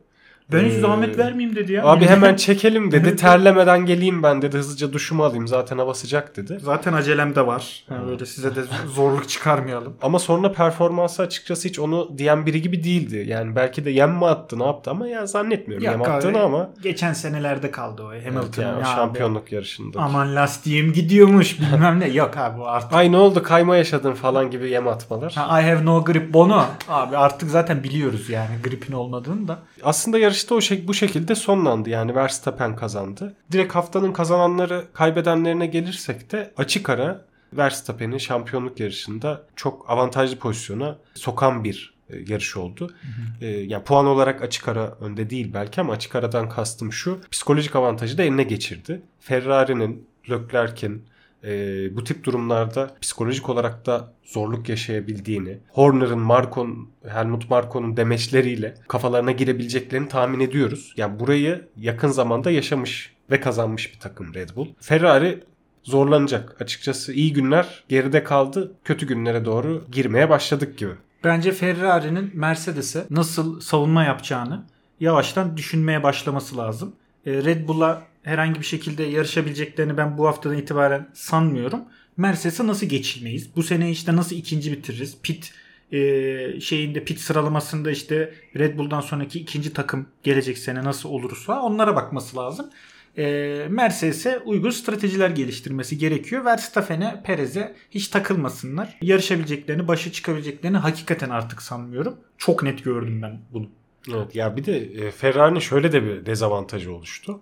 Ben 0.51 0.65
hiç 0.65 0.73
ee, 0.73 0.79
zahmet 0.79 1.17
vermeyeyim 1.17 1.55
dedi 1.55 1.73
ya. 1.73 1.85
Abi 1.85 2.05
hemen 2.05 2.35
çekelim 2.45 2.91
dedi. 2.91 3.15
Terlemeden 3.15 3.85
geleyim 3.85 4.23
ben 4.23 4.41
dedi. 4.41 4.57
Hızlıca 4.57 4.93
duşumu 4.93 5.23
alayım. 5.23 5.47
Zaten 5.47 5.77
hava 5.77 5.93
sıcak 5.93 6.37
dedi. 6.37 6.57
Zaten 6.61 6.93
acelem 6.93 7.35
de 7.35 7.47
var. 7.47 7.83
Yani 7.89 8.07
böyle 8.07 8.25
size 8.25 8.55
de 8.55 8.59
zorluk 8.87 9.29
çıkarmayalım. 9.29 9.93
Ama 10.01 10.19
sonra 10.19 10.51
performansı 10.51 11.21
açıkçası 11.21 11.67
hiç 11.67 11.79
onu 11.79 12.17
diyen 12.17 12.45
biri 12.45 12.61
gibi 12.61 12.83
değildi. 12.83 13.25
Yani 13.27 13.55
belki 13.55 13.85
de 13.85 13.89
yem 13.89 14.11
mi 14.11 14.25
attı 14.25 14.59
ne 14.59 14.65
yaptı 14.65 14.91
ama 14.91 15.07
yani 15.07 15.27
zannetmiyorum 15.27 15.85
yem 15.85 16.01
attığını 16.01 16.41
ama. 16.41 16.69
Geçen 16.83 17.13
senelerde 17.13 17.71
kaldı 17.71 18.03
o 18.03 18.07
Hamilton. 18.07 18.41
Evet 18.41 18.57
yani 18.57 18.79
ya 18.79 18.85
şampiyonluk 18.85 19.47
abi. 19.47 19.55
yarışında. 19.55 19.99
Aman 19.99 20.35
lastiğim 20.35 20.93
gidiyormuş 20.93 21.59
bilmem 21.59 21.99
ne. 21.99 22.07
Yok 22.07 22.37
abi 22.37 22.63
artık. 22.63 22.93
Ay 22.93 23.11
ne 23.11 23.17
oldu 23.17 23.43
kayma 23.43 23.77
yaşadın 23.77 24.13
falan 24.13 24.51
gibi 24.51 24.69
yem 24.69 24.87
atmalar. 24.87 25.33
Ha, 25.33 25.61
I 25.61 25.63
have 25.63 25.85
no 25.85 26.03
grip 26.03 26.33
Bono. 26.33 26.65
Abi 26.89 27.17
artık 27.17 27.49
zaten 27.49 27.83
biliyoruz 27.83 28.29
yani 28.29 28.55
gripin 28.63 28.93
olmadığını 28.93 29.47
da. 29.47 29.59
Aslında 29.83 30.19
yarışta 30.35 30.55
o 30.55 30.61
şey 30.61 30.87
bu 30.87 30.93
şekilde 30.93 31.35
sonlandı. 31.35 31.89
Yani 31.89 32.15
Verstappen 32.15 32.75
kazandı. 32.75 33.35
Direkt 33.51 33.75
haftanın 33.75 34.13
kazananları 34.13 34.85
kaybedenlerine 34.93 35.67
gelirsek 35.67 36.31
de 36.31 36.53
açık 36.57 36.89
ara 36.89 37.25
Verstappen'i 37.53 38.19
şampiyonluk 38.19 38.79
yarışında 38.79 39.43
çok 39.55 39.89
avantajlı 39.89 40.37
pozisyona 40.37 40.97
sokan 41.13 41.63
bir 41.63 41.93
e, 42.09 42.17
yarış 42.27 42.57
oldu. 42.57 42.87
Hı 43.01 43.07
hı. 43.07 43.45
E, 43.45 43.47
yani 43.47 43.83
puan 43.83 44.05
olarak 44.05 44.41
açık 44.41 44.67
ara 44.67 44.97
önde 45.01 45.29
değil 45.29 45.53
belki 45.53 45.81
ama 45.81 45.93
açık 45.93 46.15
aradan 46.15 46.49
kastım 46.49 46.93
şu. 46.93 47.19
Psikolojik 47.31 47.75
avantajı 47.75 48.17
da 48.17 48.23
eline 48.23 48.43
geçirdi. 48.43 49.01
Ferrari'nin, 49.19 50.07
Leclerc'in, 50.29 51.03
e, 51.45 51.95
bu 51.95 52.03
tip 52.03 52.23
durumlarda 52.23 52.95
psikolojik 53.01 53.49
olarak 53.49 53.85
da 53.85 54.13
zorluk 54.23 54.69
yaşayabildiğini, 54.69 55.57
Horner'ın, 55.69 56.19
Marko'nun, 56.19 56.89
Helmut 57.07 57.49
Marko'nun 57.49 57.97
demeçleriyle 57.97 58.75
kafalarına 58.87 59.31
girebileceklerini 59.31 60.07
tahmin 60.07 60.39
ediyoruz. 60.39 60.93
Yani 60.97 61.19
burayı 61.19 61.67
yakın 61.77 62.07
zamanda 62.07 62.51
yaşamış 62.51 63.15
ve 63.31 63.39
kazanmış 63.39 63.93
bir 63.93 63.99
takım 63.99 64.33
Red 64.33 64.49
Bull. 64.55 64.67
Ferrari 64.79 65.43
zorlanacak. 65.83 66.61
Açıkçası 66.61 67.13
iyi 67.13 67.33
günler 67.33 67.83
geride 67.89 68.23
kaldı. 68.23 68.71
Kötü 68.83 69.07
günlere 69.07 69.45
doğru 69.45 69.85
girmeye 69.91 70.29
başladık 70.29 70.77
gibi. 70.77 70.91
Bence 71.23 71.51
Ferrari'nin 71.51 72.31
Mercedes'e 72.33 73.05
nasıl 73.09 73.59
savunma 73.59 74.03
yapacağını 74.03 74.63
yavaştan 74.99 75.57
düşünmeye 75.57 76.03
başlaması 76.03 76.57
lazım. 76.57 76.95
E, 77.25 77.31
Red 77.31 77.67
Bull'a 77.67 78.07
herhangi 78.23 78.59
bir 78.59 78.65
şekilde 78.65 79.03
yarışabileceklerini 79.03 79.97
ben 79.97 80.17
bu 80.17 80.27
haftadan 80.27 80.57
itibaren 80.57 81.09
sanmıyorum. 81.13 81.81
Mercedes'e 82.17 82.67
nasıl 82.67 82.87
geçilmeyiz? 82.87 83.55
Bu 83.55 83.63
sene 83.63 83.91
işte 83.91 84.15
nasıl 84.15 84.35
ikinci 84.35 84.71
bitiririz? 84.71 85.17
Pit 85.23 85.53
e, 85.91 86.59
şeyinde 86.59 87.03
pit 87.03 87.19
sıralamasında 87.19 87.91
işte 87.91 88.33
Red 88.57 88.77
Bull'dan 88.77 89.01
sonraki 89.01 89.39
ikinci 89.39 89.73
takım 89.73 90.07
gelecek 90.23 90.57
sene 90.57 90.83
nasıl 90.83 91.09
olursa 91.09 91.61
onlara 91.61 91.95
bakması 91.95 92.37
lazım. 92.37 92.69
E, 93.17 93.23
Mercedes'e 93.69 94.39
uygun 94.39 94.69
stratejiler 94.69 95.29
geliştirmesi 95.29 95.97
gerekiyor. 95.97 96.45
Verstappen'e, 96.45 97.21
Perez'e 97.25 97.75
hiç 97.91 98.07
takılmasınlar. 98.07 98.97
Yarışabileceklerini, 99.01 99.87
başa 99.87 100.11
çıkabileceklerini 100.11 100.77
hakikaten 100.77 101.29
artık 101.29 101.61
sanmıyorum. 101.61 102.17
Çok 102.37 102.63
net 102.63 102.83
gördüm 102.83 103.21
ben 103.21 103.39
bunu. 103.53 103.69
Evet 104.13 104.35
ya 104.35 104.57
bir 104.57 104.65
de 104.65 104.77
e, 104.77 105.11
Ferrari'nin 105.11 105.59
şöyle 105.59 105.91
de 105.91 106.03
bir 106.03 106.25
dezavantajı 106.25 106.93
oluştu. 106.93 107.41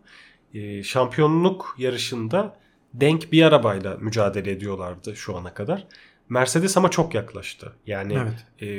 E, 0.53 0.83
şampiyonluk 0.83 1.75
yarışında 1.77 2.57
denk 2.93 3.31
bir 3.31 3.43
arabayla 3.43 3.97
mücadele 3.97 4.51
ediyorlardı 4.51 5.15
şu 5.15 5.37
ana 5.37 5.53
kadar. 5.53 5.87
Mercedes 6.29 6.77
ama 6.77 6.91
çok 6.91 7.13
yaklaştı. 7.13 7.73
Yani 7.87 8.17
evet. 8.17 8.69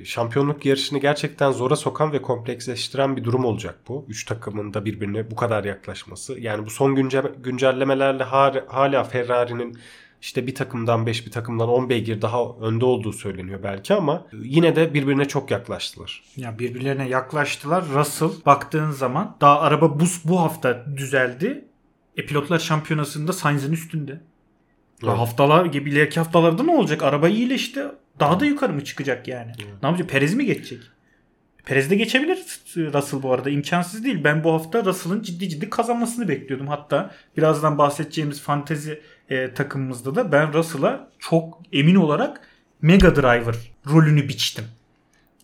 e, 0.00 0.04
şampiyonluk 0.04 0.66
yarışını 0.66 0.98
gerçekten 0.98 1.52
zora 1.52 1.76
sokan 1.76 2.12
ve 2.12 2.22
kompleksleştiren 2.22 3.16
bir 3.16 3.24
durum 3.24 3.44
olacak 3.44 3.78
bu. 3.88 4.06
Üç 4.08 4.24
takımın 4.24 4.74
da 4.74 4.84
birbirine 4.84 5.30
bu 5.30 5.36
kadar 5.36 5.64
yaklaşması. 5.64 6.40
Yani 6.40 6.66
bu 6.66 6.70
son 6.70 6.94
günce, 6.94 7.22
güncellemelerle 7.38 8.24
hala 8.66 9.04
Ferrari'nin 9.04 9.78
işte 10.20 10.46
bir 10.46 10.54
takımdan 10.54 11.06
5 11.06 11.26
bir 11.26 11.30
takımdan 11.30 11.68
10 11.68 11.88
beygir 11.88 12.22
daha 12.22 12.38
önde 12.60 12.84
olduğu 12.84 13.12
söyleniyor 13.12 13.62
belki 13.62 13.94
ama 13.94 14.26
yine 14.32 14.76
de 14.76 14.94
birbirine 14.94 15.28
çok 15.28 15.50
yaklaştılar. 15.50 16.22
Ya 16.36 16.58
birbirlerine 16.58 17.08
yaklaştılar. 17.08 17.84
Russell 17.94 18.30
baktığın 18.46 18.90
zaman 18.90 19.36
daha 19.40 19.60
araba 19.60 20.00
bu, 20.00 20.04
bu 20.24 20.40
hafta 20.40 20.84
düzeldi. 20.96 21.64
E 22.16 22.26
pilotlar 22.26 22.58
şampiyonasında 22.58 23.32
Sainz'in 23.32 23.72
üstünde. 23.72 24.20
Evet. 25.02 25.18
Haftalar 25.18 25.64
gibi 25.64 25.90
ileriki 25.90 26.20
haftalarda 26.20 26.62
ne 26.62 26.70
olacak? 26.70 27.02
Araba 27.02 27.28
iyileşti. 27.28 27.82
Daha 28.20 28.40
da 28.40 28.46
yukarı 28.46 28.72
mı 28.72 28.84
çıkacak 28.84 29.28
yani? 29.28 29.52
Evet. 29.58 29.82
Ne 29.82 29.88
yapacak? 29.88 30.10
Perez 30.10 30.34
mi 30.34 30.46
geçecek? 30.46 30.80
Perez 31.66 31.90
de 31.90 31.96
geçebilir 31.96 32.38
Russell 32.76 33.22
bu 33.22 33.32
arada. 33.32 33.50
imkansız 33.50 34.04
değil. 34.04 34.24
Ben 34.24 34.44
bu 34.44 34.52
hafta 34.52 34.84
Russell'ın 34.84 35.22
ciddi 35.22 35.48
ciddi 35.48 35.70
kazanmasını 35.70 36.28
bekliyordum. 36.28 36.68
Hatta 36.68 37.10
birazdan 37.36 37.78
bahsedeceğimiz 37.78 38.40
fantezi 38.42 39.00
e, 39.30 39.54
takımımızda 39.54 40.14
da 40.14 40.32
ben 40.32 40.52
Russell'a 40.52 41.08
çok 41.18 41.62
emin 41.72 41.94
olarak 41.94 42.40
Mega 42.82 43.16
Driver 43.16 43.56
rolünü 43.90 44.28
biçtim. 44.28 44.64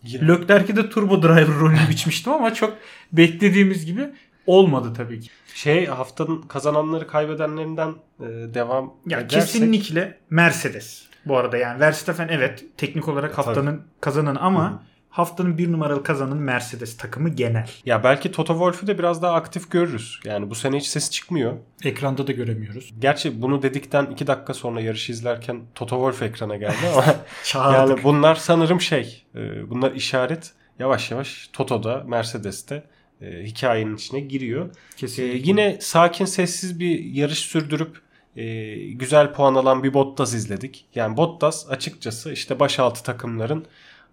Leclerc'e 0.05 0.75
de 0.75 0.89
Turbo 0.89 1.21
Driver 1.21 1.59
rolünü 1.59 1.79
biçmiştim 1.89 2.33
ama 2.33 2.53
çok 2.53 2.77
beklediğimiz 3.11 3.85
gibi 3.85 4.09
Olmadı 4.47 4.93
tabii 4.97 5.19
ki. 5.19 5.29
Şey 5.53 5.85
haftanın 5.85 6.41
kazananları 6.41 7.07
kaybedenlerinden 7.07 7.89
e, 8.19 8.23
devam 8.53 8.93
Ya 9.07 9.19
edersek. 9.19 9.39
kesinlikle 9.41 10.17
Mercedes. 10.29 11.03
Bu 11.25 11.37
arada 11.37 11.57
yani 11.57 11.79
Verstappen 11.79 12.27
evet 12.27 12.63
teknik 12.77 13.07
olarak 13.07 13.31
Ya, 13.31 13.37
haftanın 13.37 13.81
kazananı 14.01 14.39
ama 14.39 14.71
hı. 14.71 14.79
Haftanın 15.13 15.57
bir 15.57 15.71
numaralı 15.71 16.03
kazananı 16.03 16.35
Mercedes 16.39 16.97
takımı 16.97 17.29
genel. 17.29 17.69
Ya 17.85 18.03
belki 18.03 18.31
Toto 18.31 18.53
Wolff'ü 18.53 18.87
de 18.87 18.97
biraz 18.97 19.21
daha 19.21 19.33
aktif 19.33 19.71
görürüz. 19.71 20.19
Yani 20.25 20.49
bu 20.49 20.55
sene 20.55 20.77
hiç 20.77 20.87
sesi 20.87 21.11
çıkmıyor. 21.11 21.53
Ekranda 21.83 22.27
da 22.27 22.31
göremiyoruz. 22.31 22.93
Gerçi 22.99 23.41
bunu 23.41 23.61
dedikten 23.61 24.05
2 24.05 24.27
dakika 24.27 24.53
sonra 24.53 24.81
yarışı 24.81 25.11
izlerken 25.11 25.61
Toto 25.75 25.95
Wolff 25.95 26.21
ekrana 26.21 26.55
geldi 26.55 26.75
ama 26.93 27.05
yani 27.73 28.03
bunlar 28.03 28.35
sanırım 28.35 28.81
şey. 28.81 29.25
e, 29.35 29.69
bunlar 29.69 29.91
işaret. 29.91 30.51
Yavaş 30.79 31.11
yavaş 31.11 31.49
Toto'da, 31.53 32.03
Mercedes'te 32.07 32.83
e, 33.21 33.43
hikayenin 33.43 33.95
içine 33.95 34.19
giriyor. 34.19 34.69
Kesinlikle. 34.97 35.49
yine 35.49 35.77
sakin 35.81 36.25
sessiz 36.25 36.79
bir 36.79 36.99
yarış 37.03 37.39
sürdürüp 37.39 38.01
e, 38.35 38.75
güzel 38.75 39.33
puan 39.33 39.55
alan 39.55 39.83
bir 39.83 39.93
Bottas 39.93 40.33
izledik. 40.33 40.85
Yani 40.95 41.17
Bottas 41.17 41.69
açıkçası 41.69 42.31
işte 42.31 42.59
başaltı 42.59 43.03
takımların 43.03 43.65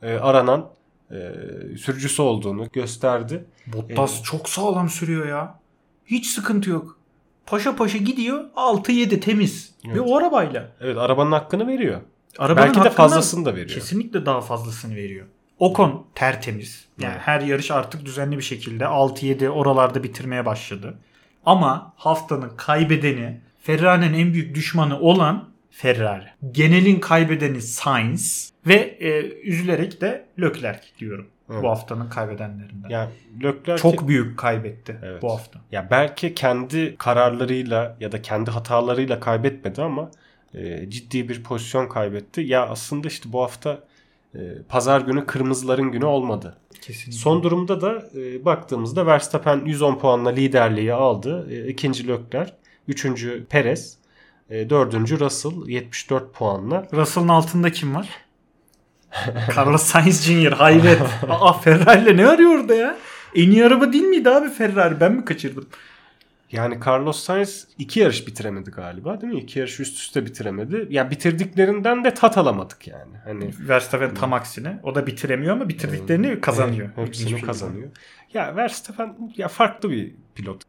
e, 0.02 0.12
aranan 0.12 0.70
e, 1.10 1.76
sürücüsü 1.76 2.22
olduğunu 2.22 2.68
gösterdi. 2.72 3.44
Bottas 3.66 4.22
çok 4.22 4.48
sağlam 4.48 4.88
sürüyor 4.88 5.28
ya. 5.28 5.60
Hiç 6.06 6.26
sıkıntı 6.26 6.70
yok. 6.70 6.98
Paşa 7.46 7.76
paşa 7.76 7.98
gidiyor 7.98 8.44
6-7 8.56 9.20
temiz. 9.20 9.74
Evet. 9.86 9.96
Ve 9.96 10.00
o 10.00 10.16
arabayla. 10.16 10.72
Evet 10.80 10.98
arabanın 10.98 11.32
hakkını 11.32 11.66
veriyor. 11.66 12.00
Arabanın 12.38 12.66
Belki 12.66 12.84
de 12.84 12.90
fazlasını 12.90 13.44
da 13.44 13.52
veriyor. 13.52 13.68
Kesinlikle 13.68 14.26
daha 14.26 14.40
fazlasını 14.40 14.96
veriyor. 14.96 15.26
Ocon 15.58 16.06
tertemiz. 16.14 16.84
Yani 16.98 17.12
Evet. 17.12 17.22
her 17.24 17.40
yarış 17.40 17.70
artık 17.70 18.04
düzenli 18.04 18.36
bir 18.38 18.42
şekilde 18.42 18.84
6-7 18.84 19.48
oralarda 19.48 20.02
bitirmeye 20.02 20.46
başladı. 20.46 20.98
Ama 21.46 21.92
haftanın 21.96 22.52
kaybedeni 22.56 23.40
Ferrari'nin 23.62 24.14
en 24.14 24.32
büyük 24.32 24.54
düşmanı 24.54 25.00
olan 25.00 25.48
Ferrari. 25.70 26.26
Genelin 26.52 27.00
kaybedeni 27.00 27.62
Sainz 27.62 28.49
ve 28.66 28.74
e, 29.00 29.22
üzülerek 29.22 30.00
de 30.00 30.24
Leclerc 30.40 30.80
diyorum. 30.98 31.26
Evet. 31.52 31.62
Bu 31.62 31.68
haftanın 31.68 32.08
kaybedenlerinden. 32.08 32.88
Yani 32.88 33.10
Leclerc 33.42 33.82
Çok 33.82 34.08
büyük 34.08 34.38
kaybetti 34.38 34.96
Evet. 35.02 35.22
bu 35.22 35.30
hafta. 35.32 35.60
ya 35.72 35.88
belki 35.90 36.34
kendi 36.34 36.96
kararlarıyla 36.96 37.96
ya 38.00 38.12
da 38.12 38.22
kendi 38.22 38.50
hatalarıyla 38.50 39.20
kaybetmedi 39.20 39.82
ama 39.82 40.10
e, 40.54 40.90
ciddi 40.90 41.28
bir 41.28 41.42
pozisyon 41.42 41.88
kaybetti. 41.88 42.40
Ya 42.40 42.66
aslında 42.68 43.08
işte 43.08 43.32
bu 43.32 43.42
hafta 43.42 43.78
e, 44.34 44.38
pazar 44.68 45.00
günü 45.00 45.26
kırmızıların 45.26 45.90
günü 45.92 46.04
olmadı. 46.04 46.56
Kesinlikle. 46.80 47.12
Son 47.12 47.42
durumda 47.42 47.80
da 47.80 48.08
e, 48.16 48.44
baktığımızda 48.44 49.06
Verstappen 49.06 49.64
110 49.64 49.98
puanla 49.98 50.30
liderliği 50.30 50.92
aldı. 50.92 51.46
E, 51.50 51.68
ikinci 51.68 52.08
Leclerc, 52.08 52.52
üçüncü 52.88 53.44
Perez, 53.50 53.98
e, 54.50 54.70
dördüncü 54.70 55.20
Russell 55.20 55.52
74 55.68 56.34
puanla. 56.34 56.86
Russell'ın 56.92 57.28
altında 57.28 57.72
kim 57.72 57.94
var? 57.94 58.08
Carlos 59.56 59.82
Sainz 59.82 60.22
Jr. 60.22 60.52
hayret. 60.52 61.02
Aa 61.28 61.52
Ferrari'le 61.52 62.16
ne 62.16 62.26
arıyor 62.26 62.50
orada 62.50 62.74
ya? 62.74 62.96
En 63.34 63.50
iyi 63.50 63.64
araba 63.64 63.92
değil 63.92 64.04
miydi 64.04 64.30
abi 64.30 64.50
Ferrari? 64.50 65.00
Ben 65.00 65.12
mi 65.12 65.24
kaçırdım? 65.24 65.68
Yani 66.52 66.78
Carlos 66.86 67.22
Sainz 67.22 67.68
iki 67.78 68.00
yarış 68.00 68.26
bitiremedi 68.26 68.70
galiba 68.70 69.20
değil 69.20 69.32
mi? 69.32 69.40
İki 69.40 69.58
yarış 69.58 69.80
üst 69.80 69.98
üste 69.98 70.26
bitiremedi. 70.26 70.86
Ya 70.90 71.10
bitirdiklerinden 71.10 72.04
de 72.04 72.14
tat 72.14 72.38
alamadık 72.38 72.88
yani. 72.88 73.16
Hani 73.24 73.50
Verstappen 73.68 74.14
tam 74.14 74.32
aksine. 74.32 74.80
O 74.82 74.94
da 74.94 75.06
bitiremiyor 75.06 75.52
ama 75.52 75.68
bitirdiklerini 75.68 76.40
kazanıyor. 76.40 76.88
Evet, 76.98 77.08
İlginç 77.08 77.20
Hepsini 77.30 77.46
kazanıyor. 77.46 77.88
Ya 78.34 78.56
Verstappen 78.56 79.16
ya 79.36 79.48
farklı 79.48 79.90
bir 79.90 80.14
pilot. 80.34 80.62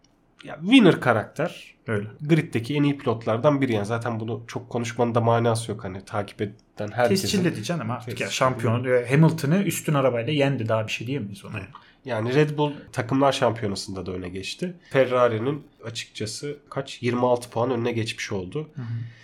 Ya 0.44 0.58
winner 0.62 1.02
karakter. 1.02 1.76
Öyle. 1.88 2.08
Grid'deki 2.22 2.76
en 2.76 2.84
iyi 2.84 2.98
pilotlardan 2.98 3.62
biri 3.62 3.74
yani. 3.74 3.86
Zaten 3.86 4.20
bunu 4.20 4.44
çok 4.48 4.70
konuşmanın 4.70 5.16
da 5.16 5.22
manası 5.22 5.72
yok. 5.72 5.84
Hani 5.84 6.06
takip 6.06 6.42
eden 6.82 6.92
herkesin. 6.92 7.22
Tescilledi 7.22 7.64
canım 7.64 7.92
artık 7.92 8.22
ya. 8.22 8.30
Şampiyon. 8.30 8.84
e, 8.84 9.10
Hamilton'ı 9.10 9.64
üstün 9.64 9.94
arabayla 9.94 10.34
yendi. 10.34 10.70
Daha 10.70 10.88
bir 10.88 10.92
şey 10.92 11.08
diyemeyiz 11.08 11.46
ona. 11.46 11.54
Yani 12.06 12.36
Red 12.36 12.58
Bull 12.58 12.72
takımlar 12.92 13.32
şampiyonasında 13.32 14.06
da 14.06 14.12
öne 14.12 14.30
geçti. 14.30 14.74
Ferrari'nin 14.90 15.64
açıkçası 15.86 16.58
kaç 16.70 17.02
26 17.04 17.50
puan 17.50 17.72
önüne 17.72 17.92
geçmiş 17.92 18.32
oldu. 18.32 18.70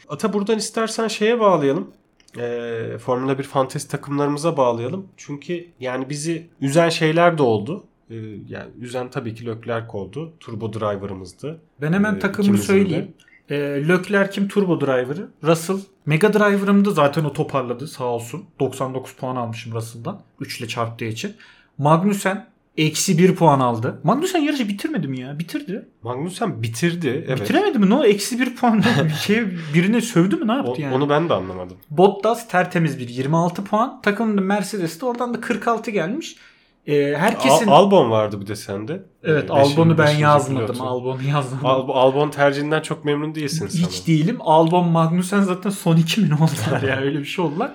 Ata 0.10 0.34
buradan 0.34 0.58
istersen 0.58 1.08
şeye 1.08 1.40
bağlayalım. 1.40 1.92
Ee, 2.38 2.98
Formula 3.00 3.40
1 3.40 3.44
fantezi 3.44 3.88
takımlarımıza 3.88 4.58
bağlayalım. 4.58 5.08
Çünkü 5.18 5.66
yani 5.80 6.10
bizi 6.10 6.48
üzen 6.62 6.90
şeyler 6.90 7.38
de 7.38 7.44
oldu. 7.44 7.84
Ee, 8.10 8.16
yani 8.50 8.70
üzen 8.80 9.10
tabii 9.12 9.36
ki 9.36 9.46
Leclerc 9.46 9.88
oldu. 9.98 10.34
Turbo 10.40 10.74
driver'ımızdı. 10.74 11.62
Ben 11.82 11.94
hemen 11.94 12.16
Ee, 12.16 12.20
takımı 12.20 12.58
söyleyeyim. 12.58 13.14
E, 13.50 13.56
Leclerc 13.88 14.32
kim 14.32 14.48
turbo 14.48 14.82
driver'ı? 14.82 15.28
Russell 15.44 15.78
mega 16.06 16.34
driver'ımdı 16.34 16.92
zaten 16.92 17.24
o 17.24 17.34
toparladı 17.34 17.88
sağ 17.88 18.04
olsun. 18.04 18.46
99 18.60 19.14
puan 19.14 19.36
almışım 19.36 19.74
Russell'dan. 19.74 20.22
3 20.40 20.60
ile 20.60 20.68
çarptığı 20.68 21.06
için. 21.06 21.36
Magnussen 21.78 22.48
eksi 22.78 23.18
1 23.18 23.36
puan 23.36 23.60
aldı. 23.60 24.00
Magnussen 24.04 24.40
yarışı 24.40 24.68
bitirmedi 24.68 25.08
mi 25.08 25.20
ya? 25.20 25.40
Bitirdi. 25.40 25.86
Magnussen 26.04 26.64
bitirdi. 26.64 27.26
Evet. 27.28 27.42
Bitiremedi 27.42 27.80
mi? 27.80 27.90
Ne 27.90 27.94
o? 27.96 28.04
Eksi 28.04 28.40
1 28.40 28.56
puan 28.56 28.84
bir 29.06 29.14
şey 29.14 29.44
birine 29.74 30.02
sövdü 30.02 30.36
mü? 30.36 30.48
Ne 30.48 30.52
yaptı 30.54 30.72
O- 30.78 30.82
yani? 30.82 30.96
Onu 30.96 31.10
ben 31.10 31.30
de 31.30 31.34
anlamadım. 31.34 31.78
Bottas 31.90 32.48
tertemiz 32.48 33.00
bir 33.00 33.10
26 33.10 33.64
puan. 33.64 34.02
Takımın 34.02 34.44
Mercedes'te 34.44 35.06
oradan 35.06 35.34
da 35.34 35.42
46 35.42 35.92
gelmiş. 35.92 36.36
Ee, 36.88 37.16
herkesin 37.18 37.68
Al- 37.68 37.86
Albon 37.86 38.12
vardı 38.12 38.42
bir 38.42 38.48
de 38.48 38.56
sende. 38.56 39.04
Evet 39.24 39.50
Ee, 39.50 39.54
Albon'u 39.54 39.94
beşinci- 39.94 39.98
ben 39.98 40.18
yazmadım. 40.18 40.66
pilotu. 40.68 40.84
Albon'u 40.84 41.24
yazmadım. 41.24 41.66
Al- 41.66 41.90
Albon 41.90 42.30
tercihinden 42.30 42.82
çok 42.82 43.06
memnun 43.06 43.36
değilsin 43.36 43.68
Hiç 43.68 43.74
sana. 43.96 44.08
değilim. 44.08 44.38
Albon 44.40 44.88
Magnussen 44.88 45.42
zaten 45.42 45.70
son 45.70 45.98
iki 45.98 46.22
mi 46.22 46.30
ne 46.30 46.34
oldular 46.34 46.82
ya 46.90 46.98
öyle 47.02 47.20
bir 47.20 47.26
şey 47.26 47.46
oldular. 47.46 47.72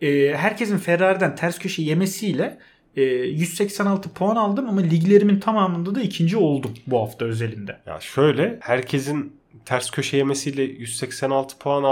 Ee, 0.00 0.34
herkesin 0.36 0.78
Ferrari'den 0.78 1.36
ters 1.36 1.58
köşe 1.58 1.82
yemesiyle 1.82 2.58
e, 2.96 3.02
186 3.02 4.08
puan 4.08 4.36
aldım 4.36 4.68
ama 4.68 4.80
liglerimin 4.80 5.40
tamamında 5.40 5.94
da 5.94 6.00
ikinci 6.00 6.36
oldum 6.36 6.70
bu 6.86 7.00
hafta 7.00 7.24
özelinde. 7.24 7.76
Ya 7.86 8.00
şöyle 8.00 8.56
herkesin 8.60 9.36
ters 9.64 9.90
köşe 9.90 10.16
yemesiyle 10.16 10.62
186 10.62 11.58
puan 11.58 11.82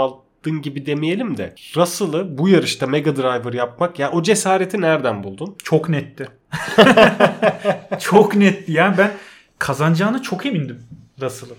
aldın 0.45 0.61
gibi 0.61 0.85
demeyelim 0.85 1.37
de 1.37 1.55
Russell'ı 1.75 2.37
bu 2.37 2.49
yarışta 2.49 2.87
Mega 2.87 3.15
Driver 3.15 3.53
yapmak 3.53 3.99
ya 3.99 4.11
o 4.11 4.23
cesareti 4.23 4.81
nereden 4.81 5.23
buldun? 5.23 5.55
Çok 5.63 5.89
netti. 5.89 6.27
çok 7.99 8.35
netti 8.35 8.71
ya. 8.71 8.95
Ben 8.97 9.11
kazanacağını 9.59 10.21
çok 10.21 10.45
emindim 10.45 10.83
Russell'ın. 11.21 11.57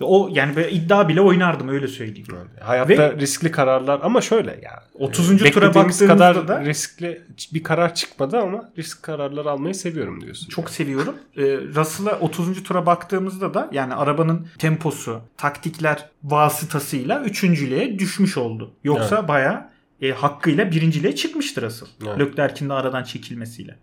O 0.00 0.28
yani 0.32 0.56
böyle 0.56 0.70
iddia 0.70 1.08
bile 1.08 1.20
oynardım 1.20 1.68
öyle 1.68 1.88
söyleyeyim. 1.88 2.26
Hayatta 2.60 3.12
riskli 3.16 3.50
kararlar 3.50 4.00
ama 4.02 4.20
şöyle 4.20 4.50
ya. 4.62 4.82
30. 4.94 5.26
tura 5.28 5.44
beklediğimiz 5.44 5.74
baktığımızda 5.74 6.06
kadar 6.06 6.48
da- 6.48 6.64
riskli 6.64 7.22
bir 7.54 7.62
karar 7.62 7.94
çıkmadı 7.94 8.38
ama 8.38 8.70
risk 8.78 9.02
kararları 9.02 9.50
almayı 9.50 9.74
seviyorum 9.74 10.20
diyorsun. 10.20 10.48
Çok 10.48 10.70
seviyorum. 10.70 11.14
Ee, 11.36 11.42
Russell'a 11.56 12.18
30. 12.20 12.62
tura 12.62 12.86
baktığımızda 12.86 13.54
da 13.54 13.68
yani 13.72 13.94
arabanın 13.94 14.46
temposu, 14.58 15.20
taktikler 15.36 16.08
vasıtasıyla 16.24 17.20
üçüncülüğe 17.20 17.98
düşmüş 17.98 18.36
oldu. 18.36 18.70
Yoksa 18.84 19.16
Evet. 19.18 19.28
bayağı 19.28 19.72
e, 20.02 20.10
hakkıyla 20.12 20.70
birinciliğe 20.70 21.14
çıkmıştır 21.14 21.62
Russell. 21.62 21.88
Evet. 22.06 22.18
Leclerc'in 22.20 22.68
de 22.68 22.72
aradan 22.72 23.02
çekilmesiyle. 23.04 23.78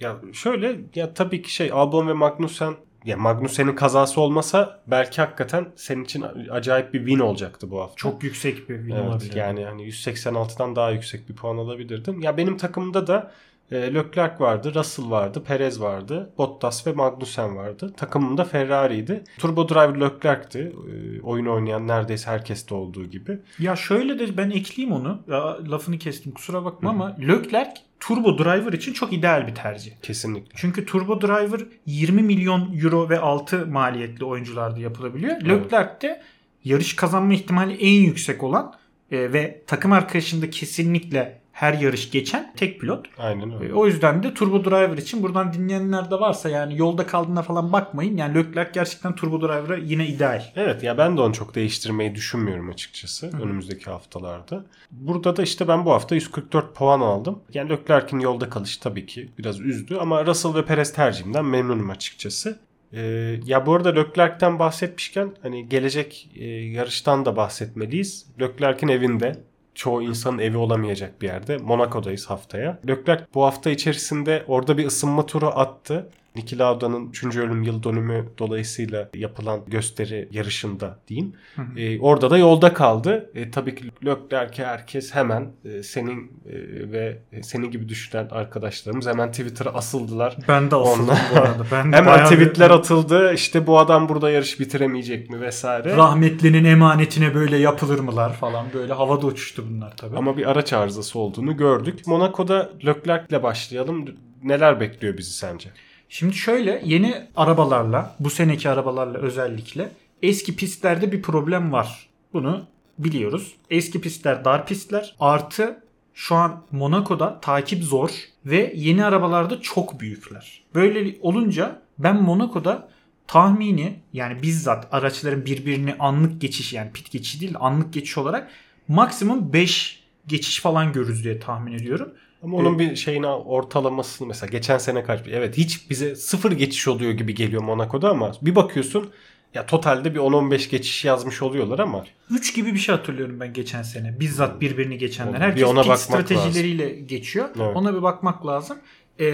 Ya 0.00 0.16
şöyle 0.32 0.76
ya 0.94 1.14
tabii 1.14 1.42
ki 1.42 1.54
şey 1.54 1.70
Albon 1.72 2.08
ve 2.08 2.12
Magnussen 2.12 2.74
ya 3.04 3.16
Magnussen'in 3.16 3.74
kazası 3.74 4.20
olmasa 4.20 4.80
belki 4.86 5.20
hakikaten 5.20 5.66
senin 5.76 6.04
için 6.04 6.24
acayip 6.50 6.94
bir 6.94 6.98
win 7.06 7.18
olacaktı 7.18 7.70
bu 7.70 7.80
hafta. 7.80 7.96
Çok 7.96 8.22
yüksek 8.22 8.68
bir 8.68 8.76
win 8.76 8.94
Evet, 8.94 9.08
olabilir. 9.08 9.34
yani 9.36 9.64
hani 9.64 9.82
186'dan 9.82 10.76
daha 10.76 10.90
yüksek 10.90 11.28
bir 11.28 11.34
puan 11.36 11.56
alabilirdin. 11.56 12.20
Ya 12.20 12.36
benim 12.36 12.56
takımımda 12.56 13.06
da 13.06 13.30
e, 13.70 13.94
Leclerc 13.94 14.34
vardı, 14.40 14.74
Russell 14.74 15.10
vardı, 15.10 15.44
Perez 15.44 15.80
vardı, 15.80 16.30
Bottas 16.38 16.86
ve 16.86 16.92
Magnussen 16.92 17.56
vardı. 17.56 17.92
Takımımda 17.96 18.44
Ferrari'ydi. 18.44 19.24
Turbo 19.38 19.68
Driver 19.68 20.00
Leclerc'ti. 20.00 20.58
E, 20.58 21.20
oyun 21.20 21.46
oynayan 21.46 21.88
neredeyse 21.88 22.30
herkeste 22.30 22.74
olduğu 22.74 23.04
gibi. 23.04 23.38
Ya 23.58 23.76
şöyle 23.76 24.18
de 24.18 24.36
ben 24.36 24.50
ekleyeyim 24.50 24.96
onu. 24.96 25.22
Ya, 25.28 25.70
lafını 25.70 25.98
kestim 25.98 26.32
kusura 26.32 26.64
bakma 26.64 26.90
ama 26.90 27.16
Leclerc 27.20 27.70
Turbo 28.00 28.38
Driver 28.38 28.72
için 28.72 28.92
çok 28.92 29.12
ideal 29.12 29.46
bir 29.46 29.54
tercih. 29.54 29.92
Kesinlikle. 30.02 30.52
Çünkü 30.56 30.86
Turbo 30.86 31.20
Driver 31.20 31.60
20 31.86 32.22
milyon 32.22 32.78
euro 32.82 33.08
ve 33.08 33.18
altı 33.18 33.66
maliyetli 33.66 34.24
oyuncularda 34.24 34.80
yapılabiliyor. 34.80 35.32
Evet. 35.32 35.46
Leclerc 35.46 36.00
de 36.00 36.22
yarış 36.64 36.96
kazanma 36.96 37.34
ihtimali 37.34 37.74
en 37.74 38.02
yüksek 38.02 38.42
olan 38.42 38.74
e, 39.10 39.32
ve 39.32 39.62
takım 39.66 39.92
arkadaşında 39.92 40.50
kesinlikle 40.50 41.40
her 41.60 41.74
yarış 41.74 42.10
geçen 42.10 42.52
tek 42.56 42.80
pilot. 42.80 43.06
Aynen 43.18 43.50
E, 43.50 43.56
öyle. 43.60 43.74
o 43.74 43.86
yüzden 43.86 44.22
de 44.22 44.34
Turbo 44.34 44.64
Driver 44.64 44.98
için 44.98 45.22
buradan 45.22 45.52
dinleyenler 45.52 46.10
de 46.10 46.14
varsa 46.14 46.48
yani 46.48 46.78
yolda 46.78 47.06
kaldığına 47.06 47.42
falan 47.42 47.72
bakmayın. 47.72 48.16
Yani 48.16 48.34
Leclerc 48.34 48.70
gerçekten 48.74 49.14
Turbo 49.14 49.40
Driver'a 49.40 49.76
yine 49.76 50.06
ideal. 50.06 50.42
Evet 50.56 50.82
ya 50.82 50.98
ben 50.98 51.16
de 51.16 51.20
onu 51.20 51.32
çok 51.34 51.54
değiştirmeyi 51.54 52.14
düşünmüyorum 52.14 52.70
açıkçası 52.70 53.30
önümüzdeki 53.42 53.84
haftalarda. 53.90 54.64
Burada 54.90 55.36
da 55.36 55.42
işte 55.42 55.68
ben 55.68 55.84
bu 55.84 55.92
hafta 55.92 56.14
144 56.14 56.74
puan 56.74 57.00
aldım. 57.00 57.38
Yani 57.54 57.70
Leclerc'in 57.70 58.18
yolda 58.20 58.48
kalışı 58.50 58.80
tabii 58.80 59.06
ki 59.06 59.28
biraz 59.38 59.60
üzdü 59.60 59.96
ama 59.96 60.26
Russell 60.26 60.54
ve 60.54 60.64
Perez 60.64 60.92
tercihimden 60.92 61.44
memnunum 61.44 61.90
açıkçası. 61.90 62.58
Ee, 62.92 63.00
ya 63.46 63.66
bu 63.66 63.74
arada 63.74 63.88
Leclerc'ten 63.94 64.58
bahsetmişken 64.58 65.30
hani 65.42 65.68
gelecek 65.68 66.30
e, 66.36 66.44
yarıştan 66.48 67.24
da 67.24 67.36
bahsetmeliyiz. 67.36 68.26
Leclerc'in 68.40 68.88
evinde 68.88 69.32
çoğu 69.74 70.02
insanın 70.02 70.38
evi 70.38 70.56
olamayacak 70.56 71.22
bir 71.22 71.26
yerde. 71.26 71.56
Monaco'dayız 71.56 72.26
haftaya. 72.26 72.78
Leclerc 72.88 73.24
bu 73.34 73.44
hafta 73.44 73.70
içerisinde 73.70 74.44
orada 74.48 74.78
bir 74.78 74.86
ısınma 74.86 75.26
turu 75.26 75.46
attı. 75.46 76.10
Niki 76.36 76.58
Lauda'nın 76.58 77.08
3. 77.08 77.24
ölüm 77.36 77.62
yıl 77.62 77.82
dönümü 77.82 78.24
dolayısıyla 78.38 79.08
yapılan 79.14 79.60
gösteri 79.66 80.28
yarışında 80.32 80.98
diyeyim. 81.08 81.32
E, 81.76 82.00
orada 82.00 82.30
da 82.30 82.38
yolda 82.38 82.74
kaldı. 82.74 83.30
E, 83.34 83.50
tabii 83.50 83.74
ki 83.74 83.84
Leclerc'e 84.06 84.64
herkes 84.64 85.14
hemen 85.14 85.48
e, 85.64 85.82
senin 85.82 86.18
e, 86.46 86.52
ve 86.92 87.18
senin 87.42 87.70
gibi 87.70 87.88
düşünen 87.88 88.28
arkadaşlarımız 88.30 89.06
hemen 89.06 89.30
Twitter'a 89.30 89.70
asıldılar. 89.70 90.36
Ben 90.48 90.70
de 90.70 90.76
asıldım 90.76 91.04
Onlar- 91.08 91.18
bu 91.34 91.38
arada. 91.38 91.66
Ben 91.72 91.92
de 91.92 91.96
Hemen 91.96 92.12
bayağı 92.12 92.30
bir- 92.30 92.36
tweetler 92.36 92.70
atıldı. 92.70 93.32
İşte 93.34 93.66
bu 93.66 93.78
adam 93.78 94.08
burada 94.08 94.30
yarış 94.30 94.60
bitiremeyecek 94.60 95.30
mi 95.30 95.40
vesaire. 95.40 95.96
Rahmetlinin 95.96 96.64
emanetine 96.64 97.34
böyle 97.34 97.56
yapılır 97.56 97.98
mılar 97.98 98.32
falan 98.32 98.66
böyle 98.74 98.92
havada 98.92 99.26
uçuştu 99.26 99.64
bunlar 99.70 99.96
tabii. 99.96 100.16
Ama 100.16 100.36
bir 100.36 100.50
araç 100.50 100.72
arızası 100.72 101.18
olduğunu 101.18 101.56
gördük. 101.56 102.06
Monaco'da 102.06 102.70
Leclerc'le 102.86 103.42
başlayalım. 103.42 104.04
Neler 104.42 104.80
bekliyor 104.80 105.18
bizi 105.18 105.32
sence? 105.32 105.70
Şimdi 106.12 106.34
şöyle 106.34 106.82
yeni 106.84 107.26
arabalarla 107.36 108.16
bu 108.20 108.30
seneki 108.30 108.70
arabalarla 108.70 109.18
özellikle 109.18 109.92
eski 110.22 110.56
pistlerde 110.56 111.12
bir 111.12 111.22
problem 111.22 111.72
var. 111.72 112.08
Bunu 112.32 112.66
biliyoruz. 112.98 113.54
Eski 113.70 114.00
pistler 114.00 114.44
dar 114.44 114.66
pistler 114.66 115.14
artı 115.20 115.82
şu 116.14 116.34
an 116.34 116.62
Monaco'da 116.70 117.40
takip 117.40 117.84
zor 117.84 118.10
ve 118.46 118.72
yeni 118.76 119.04
arabalarda 119.04 119.60
çok 119.60 120.00
büyükler. 120.00 120.62
Böyle 120.74 121.16
olunca 121.20 121.82
ben 121.98 122.22
Monaco'da 122.22 122.88
tahmini 123.26 123.96
yani 124.12 124.42
bizzat 124.42 124.88
araçların 124.92 125.46
birbirini 125.46 125.94
anlık 125.98 126.40
geçiş 126.40 126.72
yani 126.72 126.92
pit 126.92 127.10
geçişi 127.10 127.40
değil 127.40 127.54
de 127.54 127.58
anlık 127.58 127.92
geçiş 127.92 128.18
olarak 128.18 128.50
maksimum 128.88 129.52
5 129.52 130.04
geçiş 130.26 130.60
falan 130.60 130.92
görürüz 130.92 131.24
diye 131.24 131.38
tahmin 131.38 131.72
ediyorum. 131.72 132.12
Ama 132.42 132.56
onun 132.56 132.78
bir 132.78 132.96
şeyine 132.96 133.26
ortalamasını 133.26 134.28
mesela 134.28 134.50
geçen 134.50 134.78
sene 134.78 135.04
kaç 135.04 135.20
evet 135.30 135.56
hiç 135.56 135.90
bize 135.90 136.16
sıfır 136.16 136.52
geçiş 136.52 136.88
oluyor 136.88 137.12
gibi 137.12 137.34
geliyor 137.34 137.62
Monaco'da 137.62 138.10
ama 138.10 138.32
bir 138.42 138.54
bakıyorsun 138.54 139.10
ya 139.54 139.66
totalde 139.66 140.14
bir 140.14 140.20
10-15 140.20 140.70
geçiş 140.70 141.04
yazmış 141.04 141.42
oluyorlar 141.42 141.78
ama 141.78 142.04
3 142.30 142.54
gibi 142.54 142.74
bir 142.74 142.78
şey 142.78 142.94
hatırlıyorum 142.94 143.40
ben 143.40 143.52
geçen 143.52 143.82
sene. 143.82 144.20
Bizzat 144.20 144.60
birbirini 144.60 144.98
geçenler. 144.98 145.34
Bir 145.34 145.40
Herkes 145.40 145.64
ona 145.64 145.82
pit 145.82 145.98
stratejileriyle 145.98 146.88
geçiyor. 146.88 147.48
Evet. 147.56 147.76
Ona 147.76 147.94
bir 147.94 148.02
bakmak 148.02 148.46
lazım. 148.46 148.78
Ee, 149.18 149.24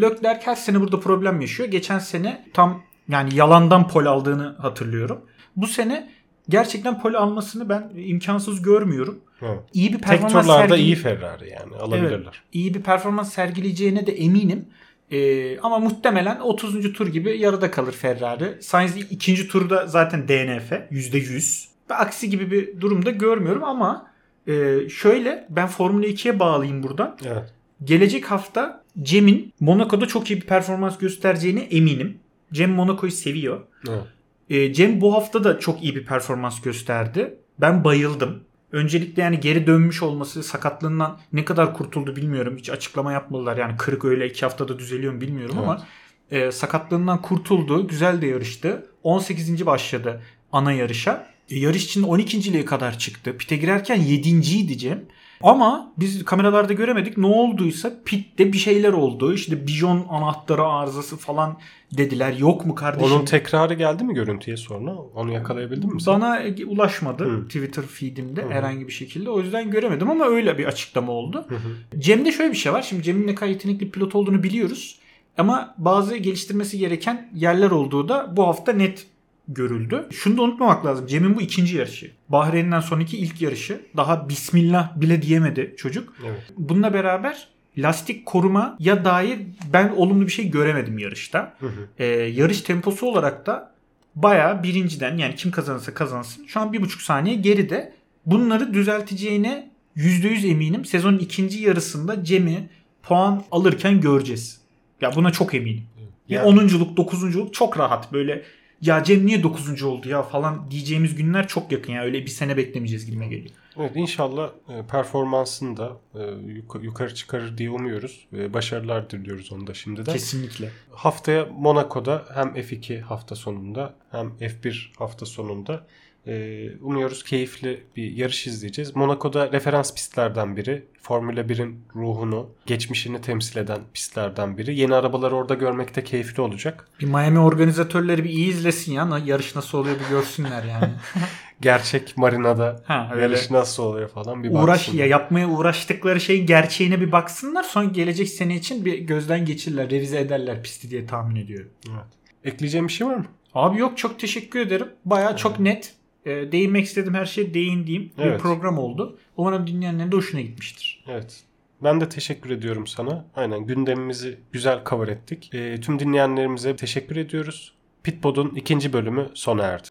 Leclerc 0.00 0.46
her 0.46 0.54
sene 0.54 0.80
burada 0.80 1.00
problem 1.00 1.40
yaşıyor. 1.40 1.68
Geçen 1.68 1.98
sene 1.98 2.48
tam 2.54 2.82
yani 3.08 3.34
yalandan 3.34 3.88
pol 3.88 4.06
aldığını 4.06 4.56
hatırlıyorum. 4.58 5.20
Bu 5.56 5.66
sene 5.66 6.10
gerçekten 6.48 7.00
pol 7.00 7.14
almasını 7.14 7.68
ben 7.68 7.90
imkansız 7.96 8.62
görmüyorum. 8.62 9.20
evet. 9.42 9.58
İyi 9.74 9.88
bir 9.92 9.98
tek 9.98 10.02
performans 10.08 10.46
turlarda 10.46 10.74
sergile- 10.74 10.82
iyi 10.82 10.94
Ferrari 10.94 11.50
yani 11.50 11.76
alabilirler. 11.76 12.42
iyi 12.52 12.74
bir 12.74 12.82
performans 12.82 13.32
sergileyeceğine 13.32 14.06
de 14.06 14.12
eminim. 14.12 14.64
Ee, 15.10 15.58
ama 15.58 15.78
muhtemelen 15.78 16.40
30. 16.40 16.92
tur 16.92 17.06
gibi 17.06 17.38
yarıda 17.38 17.70
kalır 17.70 17.92
Ferrari. 17.92 18.62
Sainz 18.62 18.96
ikinci 18.96 19.48
turda 19.48 19.86
zaten 19.86 20.28
DNF 20.28 20.72
%100. 20.90 21.68
Ve 21.90 21.94
aksi 21.94 22.30
gibi 22.30 22.50
bir 22.50 22.80
durumda 22.80 23.10
görmüyorum 23.10 23.64
ama 23.64 24.06
e, 24.46 24.78
şöyle 24.88 25.46
ben 25.50 25.66
Formula 25.68 26.06
2'ye 26.06 26.38
bağlayayım 26.38 26.82
buradan. 26.82 27.16
Evet. 27.26 27.52
Gelecek 27.84 28.30
hafta 28.30 28.82
Cem'in 29.02 29.52
Monaco'da 29.60 30.06
çok 30.06 30.30
iyi 30.30 30.40
bir 30.40 30.46
performans 30.46 30.98
göstereceğine 30.98 31.60
eminim. 31.60 32.18
Cem 32.52 32.70
Monaco'yu 32.72 33.12
seviyor. 33.12 33.60
evet. 33.88 34.02
E, 34.50 34.72
Cem 34.72 35.00
bu 35.00 35.14
hafta 35.14 35.44
da 35.44 35.60
çok 35.60 35.82
iyi 35.82 35.96
bir 35.96 36.06
performans 36.06 36.60
gösterdi. 36.60 37.34
Ben 37.58 37.84
bayıldım. 37.84 38.44
Öncelikle 38.72 39.22
yani 39.22 39.40
geri 39.40 39.66
dönmüş 39.66 40.02
olması 40.02 40.42
sakatlığından 40.42 41.20
ne 41.32 41.44
kadar 41.44 41.74
kurtuldu 41.74 42.16
bilmiyorum. 42.16 42.56
Hiç 42.58 42.70
açıklama 42.70 43.12
yapmadılar. 43.12 43.56
Yani 43.56 43.76
kırık 43.76 44.04
öyle 44.04 44.26
iki 44.26 44.40
haftada 44.40 44.78
düzeliyor 44.78 45.12
mu 45.12 45.20
bilmiyorum 45.20 45.58
ama 45.58 45.86
e, 46.30 46.52
sakatlığından 46.52 47.22
kurtuldu. 47.22 47.88
Güzel 47.88 48.22
de 48.22 48.26
yarıştı. 48.26 48.86
18. 49.02 49.66
başladı 49.66 50.22
ana 50.52 50.72
yarışa. 50.72 51.26
E, 51.48 51.58
yarış 51.58 51.84
için 51.84 52.02
12.liğe 52.02 52.64
kadar 52.64 52.98
çıktı. 52.98 53.36
Pite 53.36 53.56
girerken 53.56 54.00
7.ydi 54.00 54.78
Cem. 54.78 55.04
Ama 55.42 55.92
biz 55.96 56.24
kameralarda 56.24 56.72
göremedik. 56.72 57.18
Ne 57.18 57.26
olduysa 57.26 57.92
pitte 58.04 58.52
bir 58.52 58.58
şeyler 58.58 58.92
oldu. 58.92 59.34
İşte 59.34 59.66
bijon 59.66 60.06
anahtarı 60.10 60.64
arızası 60.64 61.16
falan 61.16 61.58
dediler. 61.96 62.32
Yok 62.32 62.66
mu 62.66 62.74
kardeşim? 62.74 63.12
Onun 63.12 63.24
tekrarı 63.24 63.74
geldi 63.74 64.04
mi 64.04 64.14
görüntüye 64.14 64.56
sonra? 64.56 64.94
Onu 65.14 65.32
yakalayabildin 65.32 65.94
mi 65.94 66.00
sen? 66.00 66.14
Bana 66.14 66.40
ulaşmadı 66.66 67.24
Hı. 67.24 67.44
Twitter 67.44 67.84
feedimde 67.84 68.42
Hı 68.42 68.50
herhangi 68.50 68.86
bir 68.86 68.92
şekilde. 68.92 69.30
O 69.30 69.40
yüzden 69.40 69.70
göremedim 69.70 70.10
ama 70.10 70.24
öyle 70.24 70.58
bir 70.58 70.64
açıklama 70.64 71.12
oldu. 71.12 71.44
Hı 71.48 71.54
hı. 71.54 72.00
Cem'de 72.00 72.32
şöyle 72.32 72.52
bir 72.52 72.56
şey 72.56 72.72
var. 72.72 72.82
Şimdi 72.82 73.02
Cem'in 73.02 73.26
ne 73.26 73.34
kadar 73.34 73.50
yetenekli 73.50 73.90
pilot 73.90 74.14
olduğunu 74.14 74.42
biliyoruz. 74.42 74.98
Ama 75.38 75.74
bazı 75.78 76.16
geliştirmesi 76.16 76.78
gereken 76.78 77.30
yerler 77.34 77.70
olduğu 77.70 78.08
da 78.08 78.36
bu 78.36 78.46
hafta 78.46 78.72
net 78.72 79.06
görüldü. 79.48 80.06
Şunu 80.10 80.36
da 80.36 80.42
unutmamak 80.42 80.86
lazım. 80.86 81.06
Cem'in 81.06 81.36
bu 81.36 81.40
ikinci 81.42 81.76
yarışı. 81.76 82.10
Bahreyn'den 82.28 82.80
sonraki 82.80 83.18
ilk 83.18 83.42
yarışı. 83.42 83.80
Daha 83.96 84.28
bismillah 84.28 85.00
bile 85.00 85.22
diyemedi 85.22 85.74
çocuk. 85.76 86.14
Evet. 86.26 86.40
Bununla 86.56 86.94
beraber 86.94 87.48
lastik 87.78 88.26
koruma 88.26 88.76
ya 88.78 89.04
dair 89.04 89.38
ben 89.72 89.88
olumlu 89.88 90.26
bir 90.26 90.32
şey 90.32 90.50
göremedim 90.50 90.98
yarışta. 90.98 91.54
Hı 91.60 91.66
hı. 91.66 91.88
Ee, 91.98 92.04
yarış 92.06 92.60
temposu 92.60 93.06
olarak 93.06 93.46
da 93.46 93.72
bayağı 94.14 94.62
birinciden 94.62 95.16
yani 95.16 95.34
kim 95.34 95.50
kazanırsa 95.50 95.94
kazansın 95.94 96.46
şu 96.46 96.60
an 96.60 96.72
bir 96.72 96.82
buçuk 96.82 97.02
saniye 97.02 97.34
geride. 97.36 97.92
Bunları 98.26 98.74
düzelteceğine 98.74 99.70
%100 99.96 100.46
eminim. 100.50 100.84
Sezonun 100.84 101.18
ikinci 101.18 101.58
yarısında 101.62 102.24
Cem'i 102.24 102.68
puan 103.02 103.42
alırken 103.50 104.00
göreceğiz. 104.00 104.60
Ya 105.00 105.14
buna 105.16 105.30
çok 105.32 105.54
eminim. 105.54 105.82
Yani- 106.28 106.46
Ya 106.46 106.52
10'unculuk, 106.52 106.94
9'unculuk 106.96 107.52
çok 107.52 107.78
rahat 107.78 108.12
böyle 108.12 108.42
ya 108.82 109.04
Cem 109.04 109.26
niye 109.26 109.42
9. 109.42 109.82
oldu 109.82 110.08
ya 110.08 110.22
falan 110.22 110.70
diyeceğimiz 110.70 111.14
günler 111.14 111.48
çok 111.48 111.72
yakın 111.72 111.92
ya. 111.92 112.02
Öyle 112.02 112.22
bir 112.22 112.30
sene 112.30 112.56
beklemeyeceğiz 112.56 113.06
gibime 113.06 113.26
geliyor. 113.28 113.54
Evet 113.76 113.92
inşallah 113.96 114.50
e, 114.68 114.86
performansını 114.86 115.76
da 115.76 115.92
e, 116.14 116.18
yuka- 116.52 116.82
yukarı 116.84 117.14
çıkarır 117.14 117.58
diye 117.58 117.70
umuyoruz. 117.70 118.26
Başarılar 118.32 119.10
diliyoruz 119.10 119.52
onu 119.52 119.66
da 119.66 119.74
şimdiden. 119.74 120.12
Kesinlikle. 120.12 120.70
Haftaya 120.90 121.46
Monaco'da 121.46 122.24
hem 122.34 122.48
F2 122.48 123.00
hafta 123.00 123.34
sonunda 123.36 123.94
hem 124.10 124.28
F1 124.28 124.96
hafta 124.98 125.26
sonunda 125.26 125.86
e, 126.26 126.66
umuyoruz 126.80 127.24
keyifli 127.24 127.82
bir 127.96 128.12
yarış 128.12 128.46
izleyeceğiz. 128.46 128.96
Monaco'da 128.96 129.52
referans 129.52 129.94
pistlerden 129.94 130.56
biri. 130.56 130.84
Formula 131.02 131.40
1'in 131.40 131.80
ruhunu, 131.96 132.50
geçmişini 132.66 133.20
temsil 133.20 133.56
eden 133.58 133.80
pistlerden 133.94 134.58
biri. 134.58 134.78
Yeni 134.78 134.94
arabaları 134.94 135.36
orada 135.36 135.54
görmek 135.54 135.96
de 135.96 136.04
keyifli 136.04 136.42
olacak. 136.42 136.88
Bir 137.00 137.06
Miami 137.06 137.38
organizatörleri 137.38 138.24
bir 138.24 138.30
iyi 138.30 138.48
izlesin 138.48 138.92
ya. 138.92 139.20
Yarış 139.24 139.56
nasıl 139.56 139.78
oluyor 139.78 139.96
bir 140.04 140.08
görsünler 140.10 140.64
yani. 140.64 140.92
Gerçek 141.60 142.16
marinada 142.16 142.82
Ha, 142.86 143.10
öyle. 143.12 143.22
yarış 143.22 143.50
nasıl 143.50 143.82
oluyor 143.82 144.08
falan 144.08 144.44
bir 144.44 144.50
Uğraş 144.50 144.66
baksınlar. 144.68 144.98
ya 144.98 145.06
yapmaya 145.06 145.48
uğraştıkları 145.48 146.20
şeyin 146.20 146.46
gerçeğine 146.46 147.00
bir 147.00 147.12
baksınlar. 147.12 147.62
Sonra 147.62 147.84
gelecek 147.84 148.28
sene 148.28 148.56
için 148.56 148.84
bir 148.84 148.98
gözden 148.98 149.44
geçirirler, 149.44 149.90
revize 149.90 150.20
ederler 150.20 150.62
pisti 150.62 150.90
diye 150.90 151.06
tahmin 151.06 151.36
ediyorum. 151.36 151.70
Evet. 151.90 152.04
Ekleyeceğim 152.44 152.88
bir 152.88 152.92
şey 152.92 153.06
var 153.06 153.14
mı? 153.16 153.24
Abi 153.54 153.78
yok 153.78 153.98
çok 153.98 154.18
teşekkür 154.20 154.60
ederim. 154.60 154.88
Baya 155.04 155.36
çok 155.36 155.60
net. 155.60 155.94
E, 156.26 156.52
değinmek 156.52 156.84
istediğim 156.84 157.14
her 157.14 157.24
şeye 157.26 157.54
değindiğim 157.54 158.10
bir 158.18 158.22
Evet. 158.22 158.40
program 158.40 158.78
oldu. 158.78 159.18
Umarım 159.36 159.66
dinleyenlerin 159.66 160.12
de 160.12 160.16
hoşuna 160.16 160.40
gitmiştir. 160.40 161.04
Evet. 161.08 161.42
Ben 161.82 162.00
de 162.00 162.08
teşekkür 162.08 162.50
ediyorum 162.50 162.86
sana. 162.86 163.24
Aynen 163.36 163.66
gündemimizi 163.66 164.38
güzel 164.52 164.80
cover 164.88 165.08
ettik. 165.08 165.50
E, 165.54 165.80
tüm 165.80 165.98
dinleyenlerimize 165.98 166.76
teşekkür 166.76 167.16
ediyoruz. 167.16 167.72
Pitpod'un 168.02 168.52
ikinci 168.56 168.92
bölümü 168.92 169.28
sona 169.34 169.62
erdi. 169.62 169.88